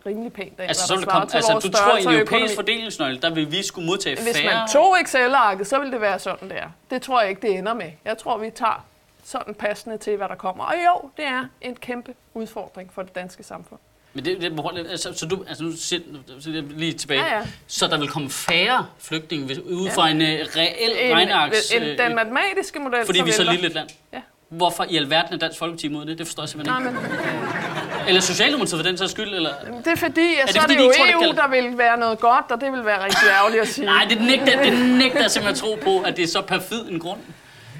rimelig 0.05 0.33
pænt 0.33 0.59
af, 0.59 0.67
Altså, 0.67 0.87
så 0.87 0.93
vil 0.93 1.01
det 1.01 1.09
komme, 1.09 1.27
altså 1.35 1.59
du 1.63 1.71
tror, 1.71 1.97
i 1.97 2.03
en 2.03 2.13
europæisk 2.13 2.55
fordelingsnøgle, 2.55 3.21
der 3.21 3.33
vil 3.33 3.51
vi 3.51 3.63
skulle 3.63 3.87
modtage 3.87 4.15
Hvis 4.23 4.37
færre... 4.37 4.55
man 4.55 4.67
tog 4.73 5.01
Excel-arket, 5.01 5.67
så 5.67 5.79
ville 5.79 5.91
det 5.91 6.01
være 6.01 6.19
sådan 6.19 6.49
der. 6.49 6.63
Det 6.89 7.01
tror 7.01 7.21
jeg 7.21 7.29
ikke, 7.29 7.41
det 7.41 7.57
ender 7.57 7.73
med. 7.73 7.91
Jeg 8.05 8.17
tror, 8.17 8.37
vi 8.37 8.49
tager 8.49 8.85
sådan 9.23 9.53
passende 9.55 9.97
til, 9.97 10.17
hvad 10.17 10.29
der 10.29 10.35
kommer. 10.35 10.63
Og 10.63 10.73
jo, 10.73 11.09
det 11.17 11.25
er 11.25 11.45
en 11.61 11.75
kæmpe 11.75 12.13
udfordring 12.33 12.93
for 12.93 13.01
det 13.01 13.15
danske 13.15 13.43
samfund. 13.43 13.79
Men 14.13 14.25
det, 14.25 14.41
det 14.41 14.87
altså, 14.89 15.13
så 15.15 15.25
du, 15.25 15.43
altså 15.47 15.63
nu 15.63 15.71
siger, 15.77 16.01
så 16.39 16.49
er 16.49 16.61
lige 16.77 16.93
tilbage. 16.93 17.25
Ja, 17.25 17.37
ja. 17.37 17.41
Så 17.67 17.87
der 17.87 17.97
vil 17.99 18.07
komme 18.07 18.29
færre 18.29 18.85
flygtninge 18.99 19.45
hvis, 19.45 19.57
ud 19.57 19.85
Ja. 19.87 19.93
fra 19.93 20.09
en 20.09 20.21
uh, 20.21 20.27
reel 20.27 20.91
En, 21.11 21.15
regneaks, 21.15 21.71
en, 21.71 21.83
øh, 21.83 21.97
den 21.97 22.15
matematiske 22.15 22.79
model, 22.79 23.05
fordi 23.05 23.21
vi 23.23 23.29
er 23.29 23.33
så 23.33 23.43
lille 23.51 23.67
et 23.67 23.73
land. 23.73 23.89
Ja. 24.13 24.21
Hvorfor 24.49 24.85
i 24.89 24.97
alverden 24.97 25.33
er 25.33 25.37
Dansk 25.37 25.59
Folkeparti 25.59 25.87
imod 25.87 26.05
det? 26.05 26.17
Det 26.17 26.27
forstår 26.27 26.43
jeg 26.43 26.49
simpelthen 26.49 26.83
Nej, 26.83 26.91
ikke. 26.91 27.01
men 27.01 28.07
Eller 28.07 28.21
Socialdemokratiet 28.21 28.79
for 28.79 28.83
den 28.83 28.97
sags 28.97 29.11
skyld? 29.11 29.33
Eller? 29.33 29.49
det 29.85 29.87
er 29.87 29.95
fordi, 29.95 30.35
at 30.41 30.47
det 30.47 30.55
så 30.55 30.61
er 30.61 30.65
det 30.67 30.77
de 30.77 30.83
jo 30.83 30.91
tror, 30.97 31.13
EU, 31.13 31.19
gælder? 31.19 31.33
der 31.41 31.47
vil 31.49 31.77
være 31.77 31.97
noget 31.97 32.19
godt, 32.19 32.51
og 32.51 32.61
det 32.61 32.71
vil 32.71 32.85
være 32.85 33.03
rigtig 33.05 33.27
ærgerligt 33.29 33.61
at 33.61 33.67
sige. 33.67 33.85
Nej, 33.85 34.05
det 34.09 34.21
nægter, 34.21 34.63
det 34.63 34.73
nægter 34.97 35.21
jeg 35.21 35.31
simpelthen 35.31 35.69
at 35.73 35.79
tro 35.81 35.83
på, 35.83 35.99
at 36.07 36.17
det 36.17 36.23
er 36.23 36.27
så 36.27 36.41
perfid 36.41 36.81
en 36.89 36.99
grund. 36.99 37.19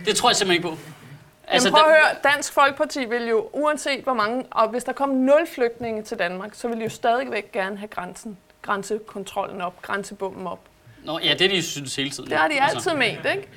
Det 0.05 0.15
tror 0.15 0.29
jeg 0.29 0.35
simpelthen 0.35 0.69
ikke 0.69 0.75
på. 0.75 0.89
Altså, 1.49 1.71
prøv 1.71 1.79
at 1.79 1.85
høre, 1.89 2.33
Dansk 2.33 2.53
Folkeparti 2.53 3.05
vil 3.05 3.27
jo, 3.27 3.49
uanset 3.53 4.03
hvor 4.03 4.13
mange, 4.13 4.43
og 4.51 4.67
hvis 4.69 4.83
der 4.83 4.93
kom 4.93 5.09
nul 5.09 5.47
flygtninge 5.55 6.01
til 6.03 6.19
Danmark, 6.19 6.49
så 6.53 6.67
vil 6.67 6.77
de 6.77 6.83
jo 6.83 6.89
stadigvæk 6.89 7.51
gerne 7.51 7.77
have 7.77 7.87
grænsen, 7.87 8.37
grænsekontrollen 8.61 9.61
op, 9.61 9.81
grænsebommen 9.81 10.47
op. 10.47 10.59
Nå, 11.03 11.19
ja, 11.23 11.33
det 11.33 11.41
er 11.41 11.49
de 11.49 11.63
synes 11.63 11.95
hele 11.95 12.09
tiden. 12.09 12.29
Det 12.29 12.37
har 12.37 12.47
de 12.47 12.61
Altså, 12.61 12.77
altid 12.77 12.93
ment, 12.93 13.25
ikke? 13.35 13.47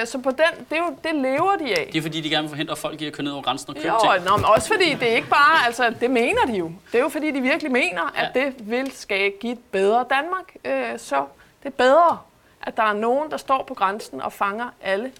Øh, 0.00 0.06
Så 0.06 0.18
på 0.18 0.30
den, 0.30 0.66
det, 0.70 0.78
er 0.78 0.82
jo, 0.82 0.96
det 1.04 1.14
lever 1.14 1.56
de 1.56 1.78
af. 1.78 1.88
Det 1.92 1.98
er 1.98 2.02
fordi, 2.02 2.20
de 2.20 2.30
gerne 2.30 2.42
vil 2.42 2.48
forhindre 2.48 2.76
folk 2.76 3.00
i 3.02 3.06
at 3.06 3.12
køre 3.12 3.24
ned 3.24 3.32
over 3.32 3.42
grænsen 3.42 3.70
og 3.70 3.76
købe 3.76 3.88
Jo, 3.88 4.12
ting. 4.14 4.24
nå, 4.24 4.36
men 4.36 4.44
også 4.44 4.68
fordi 4.68 4.94
det 4.94 5.10
er 5.12 5.16
ikke 5.16 5.28
bare, 5.28 5.66
altså 5.66 5.94
det 6.00 6.10
mener 6.10 6.46
de 6.46 6.52
jo. 6.52 6.72
Det 6.92 6.98
er 6.98 7.02
jo 7.02 7.08
fordi, 7.08 7.30
de 7.30 7.40
virkelig 7.40 7.72
mener, 7.72 8.12
at 8.16 8.30
Ja. 8.34 8.40
det 8.40 8.54
vil 8.70 8.92
skabe 8.96 9.34
give 9.40 9.52
et 9.52 9.58
bedre 9.72 10.04
Danmark. 10.10 10.54
Øh, 10.64 10.98
Så 10.98 11.24
det 11.62 11.68
er 11.68 11.76
bedre, 11.76 12.18
at 12.62 12.76
der 12.76 12.82
er 12.82 12.92
nogen, 12.92 13.30
der 13.30 13.36
står 13.36 13.64
på 13.68 13.74
grænsen 13.74 14.20
og 14.22 14.32
fanger 14.32 14.68
alle, 14.82 15.12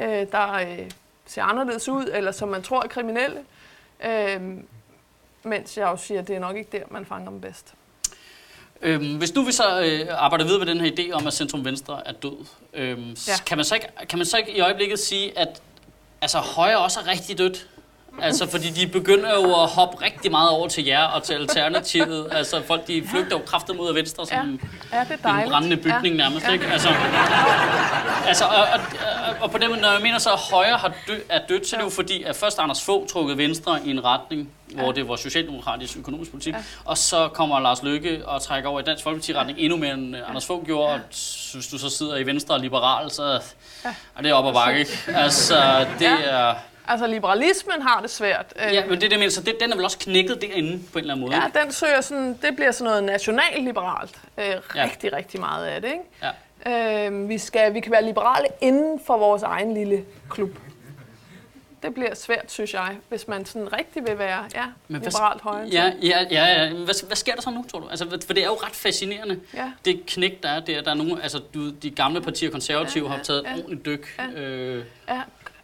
øh, 0.00 0.08
der 0.32 0.52
øh, 0.52 0.90
ser 1.26 1.42
anderledes 1.42 1.88
ud, 1.88 2.04
eller 2.12 2.32
som 2.32 2.48
man 2.48 2.62
tror 2.62 2.82
er 2.82 2.88
kriminelle. 2.88 3.44
Øh, 4.04 4.40
Mens 5.46 5.76
jeg 5.76 5.84
jo 5.84 5.96
siger, 5.96 6.20
at 6.20 6.28
det 6.28 6.36
er 6.36 6.40
nok 6.40 6.56
ikke 6.56 6.68
der, 6.72 6.82
man 6.90 7.06
fanger 7.06 7.30
dem 7.30 7.40
bedst. 7.40 7.74
Øhm, 8.82 9.16
hvis 9.16 9.34
nu 9.34 9.42
vi 9.42 9.52
så 9.52 9.80
øh, 9.80 10.22
arbejder 10.22 10.44
videre 10.44 10.58
med 10.58 10.66
den 10.66 10.80
her 10.80 10.90
idé 10.90 11.12
om, 11.12 11.26
at 11.26 11.32
centrum 11.32 11.64
venstre 11.64 12.06
er 12.08 12.12
død, 12.12 12.46
øhm. 12.74 13.16
Ja. 13.28 13.32
kan, 13.46 13.58
man 13.58 13.64
så 13.64 13.74
ikke, 13.74 13.88
kan 14.08 14.18
man 14.18 14.26
så 14.26 14.36
ikke 14.36 14.56
i 14.56 14.60
øjeblikket 14.60 14.98
sige, 14.98 15.38
at 15.38 15.62
altså, 16.20 16.38
højre 16.38 16.78
også 16.78 17.00
er 17.00 17.06
rigtig 17.06 17.38
dødt? 17.38 17.68
Altså, 18.22 18.50
fordi 18.50 18.70
de 18.70 18.86
begynder 18.86 19.34
jo 19.34 19.62
at 19.62 19.68
hoppe 19.68 20.04
rigtig 20.04 20.30
meget 20.30 20.50
over 20.50 20.68
til 20.68 20.84
jer 20.84 21.02
og 21.02 21.22
til 21.22 21.34
Alternativet. 21.34 22.28
altså, 22.32 22.62
folk 22.66 22.86
de 22.86 23.02
flygter 23.10 23.36
jo 23.36 23.42
kraftigt 23.46 23.78
mod 23.78 23.94
venstre, 23.94 24.26
som 24.26 24.60
Ja, 24.92 25.00
det 25.08 25.18
er 25.24 25.28
en 25.28 25.48
brændende 25.50 25.76
bygning 25.76 26.16
ja. 26.16 26.22
nærmest, 26.22 26.46
ikke? 26.52 26.66
Altså, 26.66 26.88
altså 28.26 28.44
og, 28.44 28.54
og, 28.74 28.80
og 29.40 29.50
på 29.50 29.58
den 29.58 29.68
måde, 29.68 29.80
når 29.80 29.92
jeg 29.92 30.00
mener 30.02 30.18
så, 30.18 30.30
at 30.32 30.38
højre 30.52 30.76
har 30.76 30.92
dø, 31.08 31.18
er 31.28 31.40
dødt, 31.48 31.66
så 31.68 31.76
er 31.76 31.80
det 31.80 31.84
jo 31.84 31.90
fordi, 31.90 32.22
at 32.22 32.36
først 32.36 32.58
Anders 32.58 32.84
Fogh 32.84 33.06
trukket 33.08 33.38
venstre 33.38 33.78
i 33.84 33.90
en 33.90 34.04
retning, 34.04 34.48
hvor 34.74 34.92
det 34.92 35.08
var 35.08 35.16
socialdemokratisk 35.16 35.96
økonomisk 35.96 36.30
politik, 36.30 36.54
Ja. 36.54 36.58
og 36.84 36.98
så 36.98 37.28
kommer 37.28 37.60
Lars 37.60 37.82
Løkke 37.82 38.22
og 38.28 38.42
trækker 38.42 38.68
over 38.70 38.80
i 38.80 38.82
Dansk 38.82 39.04
Folkeparti-retning 39.04 39.58
endnu 39.58 39.76
mere 39.78 39.94
end 39.94 40.16
øh, 40.16 40.28
Anders 40.28 40.46
Fogh 40.46 40.66
gjorde, 40.66 40.92
og 40.94 41.00
hvis 41.54 41.66
du 41.72 41.78
så 41.78 41.90
sidder 41.90 42.16
i 42.16 42.26
venstre 42.26 42.54
og 42.54 42.60
liberal, 42.60 43.10
så 43.10 43.40
er 44.16 44.22
det 44.22 44.32
op 44.32 44.46
ad 44.46 44.52
bakke, 44.52 44.78
ikke? 44.80 44.98
Altså, 45.14 45.86
det 45.98 46.04
Ja. 46.04 46.16
er... 46.24 46.54
Altså, 46.88 47.06
liberalismen 47.06 47.82
har 47.82 48.00
det 48.00 48.10
svært. 48.10 48.46
Øh, 48.66 48.74
Ja, 48.74 48.86
men 48.86 48.94
det 48.94 49.04
er 49.04 49.08
det, 49.08 49.18
mener, 49.18 49.30
så 49.30 49.42
det, 49.42 49.56
den 49.60 49.72
er 49.72 49.76
vel 49.76 49.84
også 49.84 49.98
knækket 49.98 50.42
derinde 50.42 50.80
på 50.92 50.98
en 50.98 51.02
eller 51.02 51.14
anden 51.14 51.26
måde? 51.26 51.36
Ja, 51.54 51.60
den 51.62 51.72
søger 51.72 52.00
sådan, 52.00 52.38
det 52.42 52.56
bliver 52.56 52.70
sådan 52.72 52.84
noget 52.84 53.04
nationalliberalt. 53.04 54.18
Øh, 54.38 54.44
Ja. 54.44 54.84
rigtig, 54.84 55.12
rigtig 55.12 55.40
meget 55.40 55.66
af 55.66 55.80
det, 55.82 55.88
ikke? 55.92 56.32
Ja. 56.66 57.06
Øh, 57.06 57.28
vi, 57.28 57.38
skal, 57.38 57.74
vi 57.74 57.80
kan 57.80 57.92
være 57.92 58.04
liberale 58.04 58.46
inden 58.60 59.00
for 59.06 59.16
vores 59.18 59.42
egen 59.42 59.74
lille 59.74 60.04
klub. 60.30 60.50
Det 61.82 61.94
bliver 61.94 62.14
svært, 62.14 62.52
synes 62.52 62.74
jeg, 62.74 62.96
hvis 63.08 63.28
man 63.28 63.46
sådan 63.46 63.72
rigtig 63.72 64.06
vil 64.06 64.18
være 64.18 64.44
ja, 64.54 64.64
Men 64.88 65.00
hvad- 65.00 65.10
liberalt 65.10 65.42
højre. 65.42 65.66
Ja, 65.72 65.92
ja, 66.02 66.24
ja, 66.30 66.62
ja. 66.64 66.72
Hvad, 66.74 67.06
hvad 67.06 67.16
sker 67.16 67.34
der 67.34 67.42
så 67.42 67.50
nu, 67.50 67.64
tror 67.70 67.80
du? 67.80 67.88
Altså, 67.88 68.08
for 68.26 68.34
det 68.34 68.42
er 68.42 68.46
jo 68.46 68.52
ret 68.54 68.72
fascinerende. 68.76 69.40
ja. 69.54 69.72
Det 69.84 70.00
knæk, 70.06 70.42
der 70.42 70.48
er 70.48 70.60
der, 70.60 70.82
der 70.82 70.90
er 70.90 70.94
nogle, 70.94 71.22
altså 71.22 71.38
du, 71.54 71.70
de 71.70 71.90
gamle 71.90 72.20
partier, 72.20 72.50
konservative, 72.50 73.04
Ja, 73.04 73.10
har 73.10 73.16
ja, 73.16 73.22
taget 73.22 73.40
et 73.40 73.44
ja. 73.46 73.54
ordentligt 73.56 73.86
dyk. 73.86 74.18
Ja. 74.18 74.40
Øh, 74.40 74.84
ja. 75.08 75.20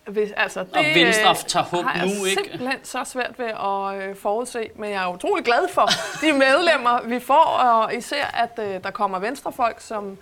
Hvis, 0.06 0.32
altså, 0.36 0.60
det, 0.60 0.76
Og 0.76 0.84
Venstre 0.94 1.34
tager 1.34 1.64
hug 1.64 1.82
nu, 1.82 2.24
ikke? 2.24 2.42
simpelthen 2.42 2.84
så 2.84 3.04
svært 3.04 3.38
ved 3.38 3.46
at 3.46 4.08
øh, 4.08 4.16
forudse, 4.16 4.70
men 4.76 4.90
jeg 4.90 5.02
er 5.04 5.14
utrolig 5.14 5.44
glad 5.44 5.68
for 5.68 5.88
de 6.20 6.32
medlemmer, 6.32 7.02
vi 7.02 7.20
får, 7.20 7.44
og 7.44 7.94
især 7.94 8.24
at 8.24 8.58
øh, 8.58 8.82
der 8.84 8.90
kommer 8.90 9.18
venstrefolk, 9.18 9.80
som, 9.80 10.18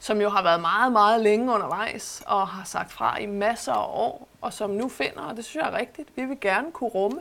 som 0.00 0.20
jo 0.20 0.28
har 0.28 0.42
været 0.42 0.60
meget, 0.60 0.92
meget 0.92 1.20
længe 1.20 1.52
undervejs, 1.52 2.22
og 2.26 2.48
har 2.48 2.64
sagt 2.64 2.92
fra 2.92 3.20
i 3.20 3.26
masser 3.26 3.72
af 3.72 3.86
år, 3.88 4.28
og 4.40 4.52
som 4.52 4.70
nu 4.70 4.88
finder, 4.88 5.20
og 5.20 5.36
det 5.36 5.44
synes 5.44 5.64
jeg 5.64 5.72
er 5.72 5.78
rigtigt, 5.78 6.08
vi 6.16 6.24
vil 6.24 6.40
gerne 6.40 6.72
kunne 6.72 6.90
rumme, 6.90 7.20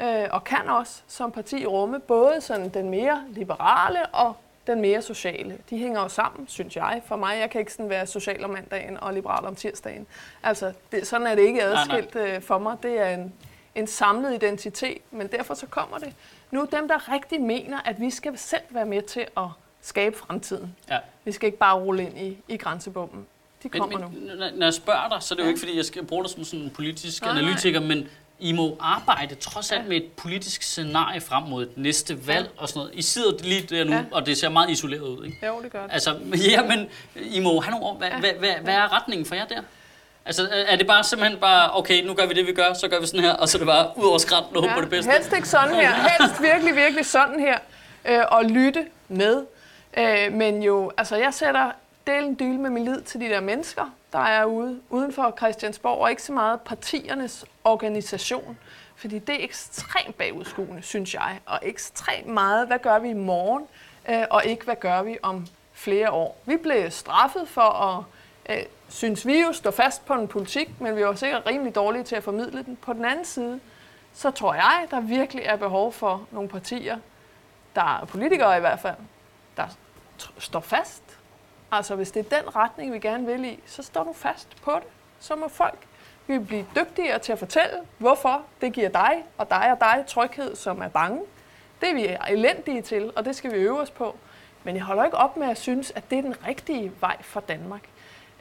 øh, 0.00 0.24
og 0.30 0.44
kan 0.44 0.68
også 0.68 1.00
som 1.08 1.32
parti 1.32 1.66
rumme, 1.66 2.00
både 2.00 2.40
sådan 2.40 2.68
den 2.68 2.90
mere 2.90 3.22
liberale 3.28 4.06
og 4.06 4.36
den 4.66 4.80
mere 4.80 5.02
sociale. 5.02 5.58
De 5.70 5.78
hænger 5.78 6.00
jo 6.02 6.08
sammen, 6.08 6.48
synes 6.48 6.76
jeg. 6.76 7.02
For 7.06 7.16
mig, 7.16 7.38
jeg 7.40 7.50
kan 7.50 7.58
ikke 7.58 7.72
sådan 7.72 7.90
være 7.90 8.06
social 8.06 8.44
om 8.44 8.50
mandagen 8.50 9.00
og 9.00 9.14
liberal 9.14 9.44
om 9.44 9.54
tirsdagen. 9.56 10.06
Altså, 10.42 10.72
det, 10.92 11.06
sådan 11.06 11.26
er 11.26 11.34
det 11.34 11.42
ikke 11.42 11.62
adskilt 11.62 12.16
øh, 12.16 12.42
for 12.42 12.58
mig. 12.58 12.76
Det 12.82 13.00
er 13.00 13.08
en, 13.14 13.32
en 13.74 13.86
samlet 13.86 14.34
identitet, 14.34 14.98
men 15.10 15.26
derfor 15.26 15.54
så 15.54 15.66
kommer 15.66 15.98
det. 15.98 16.12
Nu 16.50 16.68
dem, 16.72 16.88
der 16.88 17.12
rigtig 17.14 17.40
mener, 17.40 17.78
at 17.84 18.00
vi 18.00 18.10
skal 18.10 18.38
selv 18.38 18.62
være 18.70 18.86
med 18.86 19.02
til 19.02 19.26
at 19.36 19.44
skabe 19.82 20.16
fremtiden. 20.18 20.76
Ja. 20.90 20.98
Vi 21.24 21.32
skal 21.32 21.46
ikke 21.46 21.58
bare 21.58 21.76
rulle 21.78 22.02
ind 22.02 22.18
i, 22.18 22.38
i 22.48 22.56
grænsebommen. 22.56 23.26
De 23.62 23.68
kommer 23.68 23.98
men, 23.98 24.00
nu. 24.00 24.08
men, 24.28 24.38
når- 24.38 24.50
når 24.56 24.66
jeg 24.66 24.74
spørger 24.74 25.08
dig, 25.08 25.22
så 25.22 25.34
er 25.34 25.36
det 25.36 25.42
jo 25.42 25.44
Ja. 25.46 25.48
ikke, 25.48 25.60
fordi 25.60 25.76
jeg 25.76 25.84
skal 25.84 26.04
bruge 26.04 26.24
dig 26.24 26.30
som 26.30 26.44
sådan 26.44 26.64
en 26.64 26.70
politisk 26.70 27.22
Nej, 27.22 27.32
nej. 27.32 27.42
analytiker, 27.42 27.80
men 27.80 28.08
I 28.42 28.52
må 28.52 28.76
arbejde 28.80 29.34
trods 29.34 29.72
alt 29.72 29.82
Ja. 29.82 29.88
med 29.88 29.96
et 29.96 30.12
politisk 30.16 30.62
scenarie 30.62 31.20
frem 31.20 31.42
mod 31.42 31.62
et 31.62 31.78
næste 31.78 32.26
valg 32.26 32.50
og 32.56 32.68
sådan 32.68 32.78
noget. 32.78 32.90
I 32.94 33.02
sidder 33.02 33.32
lige 33.44 33.62
der 33.62 33.84
nu, 33.84 33.92
Ja. 33.92 34.02
og 34.12 34.26
det 34.26 34.38
ser 34.38 34.48
meget 34.48 34.70
isoleret 34.70 35.00
ud, 35.00 35.24
ikke? 35.24 35.46
Jo, 35.46 35.62
det 35.62 35.72
gør 35.72 35.82
det. 35.82 35.92
Altså, 35.92 36.16
ja, 36.50 36.62
men 36.62 36.88
I 37.16 37.40
må 37.40 37.60
have 37.60 37.70
nogle 37.70 37.86
år. 37.86 37.94
Hvad, 37.94 38.08
hvad, 38.10 38.30
hvad, 38.38 38.50
hvad 38.62 38.74
er 38.74 38.96
retningen 38.96 39.26
for 39.26 39.34
jer 39.34 39.44
der? 39.46 39.62
Altså, 40.24 40.48
er 40.66 40.76
det 40.76 40.86
bare 40.86 41.04
simpelthen 41.04 41.40
bare, 41.40 41.76
okay, 41.76 42.04
nu 42.04 42.14
gør 42.14 42.26
vi 42.26 42.34
det, 42.34 42.46
vi 42.46 42.52
gør, 42.52 42.72
så 42.74 42.88
gør 42.88 43.00
vi 43.00 43.06
sådan 43.06 43.20
her, 43.20 43.32
og 43.32 43.48
så 43.48 43.56
er 43.56 43.60
det 43.60 43.66
bare 43.66 43.90
ud 43.96 44.04
over 44.04 44.18
skrænten 44.18 44.56
og 44.56 44.62
håbe 44.62 44.74
på 44.74 44.80
det 44.80 44.90
bedste? 44.90 45.10
Helst 45.12 45.32
ikke 45.32 45.48
sådan 45.48 45.74
her. 45.74 45.94
Helst 46.20 46.42
virkelig, 46.42 46.76
virkelig 46.76 47.06
sådan 47.06 47.40
her. 47.40 47.58
Øh, 48.08 48.20
og 48.28 48.44
lytte 48.44 48.86
med. 49.08 49.42
Øh, 49.98 50.32
men 50.32 50.62
jo, 50.62 50.92
altså 50.96 51.16
jeg 51.16 51.34
sætter 51.34 51.70
delen 52.06 52.36
dyl 52.40 52.58
med 52.58 52.70
min 52.70 52.84
lid 52.84 53.00
til 53.02 53.20
de 53.20 53.28
der 53.28 53.40
mennesker, 53.40 53.90
der 54.12 54.18
er 54.18 54.44
ude 54.44 54.80
uden 54.90 55.12
for 55.12 55.34
Christiansborg, 55.38 55.98
og 55.98 56.10
ikke 56.10 56.22
så 56.22 56.32
meget 56.32 56.60
partiernes 56.60 57.44
organisation. 57.64 58.58
Fordi 58.96 59.18
det 59.18 59.40
er 59.40 59.44
ekstremt 59.44 60.18
bagudskuende, 60.18 60.82
synes 60.82 61.14
jeg. 61.14 61.40
Og 61.46 61.58
ekstremt 61.62 62.26
meget, 62.26 62.66
hvad 62.66 62.78
gør 62.78 62.98
vi 62.98 63.08
i 63.08 63.14
morgen, 63.14 63.64
øh, 64.08 64.24
og 64.30 64.44
ikke 64.44 64.64
hvad 64.64 64.76
gør 64.76 65.02
vi 65.02 65.18
om 65.22 65.46
flere 65.72 66.10
år. 66.10 66.36
Vi 66.46 66.56
blev 66.56 66.90
straffet 66.90 67.48
for 67.48 67.60
at, 67.60 68.04
øh, 68.56 68.64
synes 68.88 69.26
vi 69.26 69.40
jo, 69.40 69.52
stå 69.52 69.70
fast 69.70 70.04
på 70.04 70.14
en 70.14 70.28
politik, 70.28 70.80
men 70.80 70.96
vi 70.96 71.04
var 71.04 71.14
sikkert 71.14 71.46
rimelig 71.46 71.74
dårlige 71.74 72.02
til 72.02 72.16
at 72.16 72.22
formidle 72.22 72.62
den. 72.62 72.76
På 72.76 72.92
den 72.92 73.04
anden 73.04 73.24
side, 73.24 73.60
så 74.12 74.30
tror 74.30 74.54
jeg, 74.54 74.86
der 74.90 75.00
virkelig 75.00 75.44
er 75.44 75.56
behov 75.56 75.92
for 75.92 76.26
nogle 76.30 76.48
partier, 76.48 76.98
der 77.74 78.00
er 78.00 78.04
politikere 78.04 78.56
i 78.56 78.60
hvert 78.60 78.80
fald, 78.80 78.96
der 79.56 79.66
står 80.38 80.60
fast. 80.60 81.11
Altså 81.72 81.96
hvis 81.96 82.10
det 82.10 82.32
er 82.32 82.40
den 82.40 82.56
retning, 82.56 82.92
vi 82.92 82.98
gerne 82.98 83.26
vil 83.26 83.44
i, 83.44 83.60
så 83.66 83.82
står 83.82 84.04
du 84.04 84.12
fast 84.12 84.62
på 84.62 84.72
det. 84.74 84.88
Så 85.20 85.36
må 85.36 85.48
folk 85.48 85.78
vi 86.26 86.36
vil 86.38 86.46
blive 86.46 86.66
dygtigere 86.76 87.18
til 87.18 87.32
at 87.32 87.38
fortælle, 87.38 87.74
hvorfor 87.98 88.42
det 88.60 88.72
giver 88.72 88.88
dig 88.88 89.24
og 89.38 89.50
dig 89.50 89.72
og 89.72 89.80
dig 89.80 90.04
tryghed, 90.06 90.56
som 90.56 90.80
er 90.80 90.88
bange. 90.88 91.20
Det 91.80 91.90
er 91.90 91.94
vi 91.94 92.16
elendige 92.30 92.82
til, 92.82 93.12
og 93.16 93.24
det 93.24 93.36
skal 93.36 93.52
vi 93.52 93.56
øve 93.56 93.80
os 93.80 93.90
på. 93.90 94.16
Men 94.64 94.76
jeg 94.76 94.84
holder 94.84 95.04
ikke 95.04 95.16
op 95.16 95.36
med 95.36 95.48
at 95.48 95.58
synes, 95.58 95.92
at 95.94 96.10
det 96.10 96.18
er 96.18 96.22
den 96.22 96.46
rigtige 96.46 96.92
vej 97.00 97.16
for 97.22 97.40
Danmark. 97.40 97.82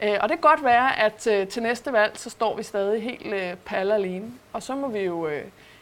Øh, 0.02 0.18
og 0.22 0.30
det 0.30 0.38
kan 0.38 0.50
godt 0.50 0.64
være, 0.64 1.00
at 1.00 1.28
øh, 1.28 1.48
til 1.48 1.64
næste 1.64 1.94
valg, 1.94 2.18
så 2.18 2.30
står 2.30 2.56
vi 2.56 2.64
stadig 2.64 3.04
helt 3.04 3.34
øh, 3.34 3.56
palle 3.56 3.94
alene. 3.94 4.32
Og 4.54 4.64
så 4.64 4.76
må 4.76 4.88
vi 4.88 5.00
jo 5.00 5.30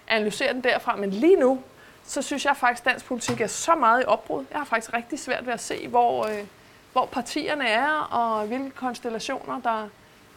analysere 0.08 0.54
den 0.54 0.64
derfra. 0.64 0.96
Men 0.96 1.10
lige 1.10 1.36
nu, 1.36 1.62
så 2.06 2.22
synes 2.22 2.46
jeg 2.46 2.58
faktisk, 2.58 2.86
at 2.86 2.92
dansk 2.92 3.06
politik 3.06 3.42
er 3.42 3.48
så 3.48 3.76
meget 3.76 4.02
i 4.02 4.06
opbrud. 4.06 4.46
Jeg 4.52 4.60
har 4.60 4.66
faktisk 4.66 4.94
rigtig 4.94 5.20
svært 5.20 5.46
ved 5.46 5.54
at 5.54 5.60
se, 5.60 5.88
hvor, 5.88 6.28
øh, 6.28 6.44
hvor 6.94 7.06
partierne 7.06 7.68
er, 7.68 7.90
og 8.12 8.46
hvilke 8.48 8.70
konstellationer, 8.70 9.62
der, 9.62 9.88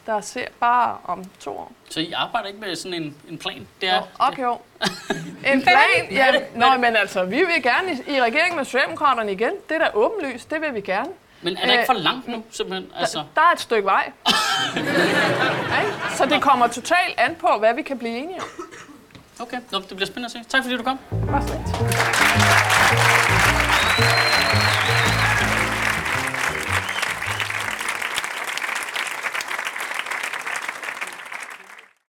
der 0.06 0.20
ser 0.20 0.46
bare 0.60 0.96
om 1.04 1.24
to 1.40 1.50
år. 1.58 1.72
Så 1.90 2.00
I 2.00 2.12
arbejder 2.12 2.48
ikke 2.48 2.60
med 2.60 2.76
sådan 2.76 3.02
en, 3.02 3.16
en 3.28 3.38
plan? 3.38 3.66
Det 3.80 3.88
er, 3.88 3.94
Jo, 3.96 4.02
okay, 4.18 4.42
jo. 4.42 4.58
En 5.52 5.62
plan? 5.62 6.06
Ja, 6.10 6.32
nå, 6.54 6.66
men 6.78 6.96
altså, 6.96 7.24
vi 7.24 7.36
vil 7.36 7.62
gerne 7.62 7.92
i, 7.92 8.14
i 8.16 8.20
regeringen 8.22 8.56
med 8.56 8.64
Socialdemokraterne 8.64 9.32
igen. 9.32 9.52
Det 9.68 9.74
er 9.74 9.78
da 9.78 9.88
åbenlyst, 9.94 10.50
det 10.50 10.60
vil 10.60 10.74
vi 10.74 10.80
gerne. 10.80 11.08
Men 11.44 11.56
er 11.56 11.60
der 11.66 11.72
ikke 11.72 11.80
Øh, 11.80 11.86
for 11.86 11.92
langt 11.92 12.28
nu, 12.28 12.44
simpelthen? 12.50 12.90
Altså, 12.96 13.18
Der, 13.18 13.24
der 13.34 13.40
er 13.40 13.52
et 13.52 13.60
stykke 13.60 13.84
vej. 13.86 14.12
ja, 15.70 16.14
så 16.16 16.26
det 16.26 16.42
kommer 16.42 16.66
totalt 16.66 17.14
an 17.18 17.34
på, 17.40 17.48
hvad 17.58 17.74
vi 17.74 17.82
kan 17.82 17.98
blive 17.98 18.16
enige 18.18 18.40
om. 18.40 18.46
okay, 19.40 19.56
Nå, 19.70 19.78
det 19.78 19.88
bliver 19.96 20.06
spændende 20.06 20.26
at 20.26 20.32
se. 20.32 20.50
Tak 20.50 20.62
fordi 20.62 20.76
du 20.76 20.82
kom. 20.82 20.98
Slet. 21.46 23.41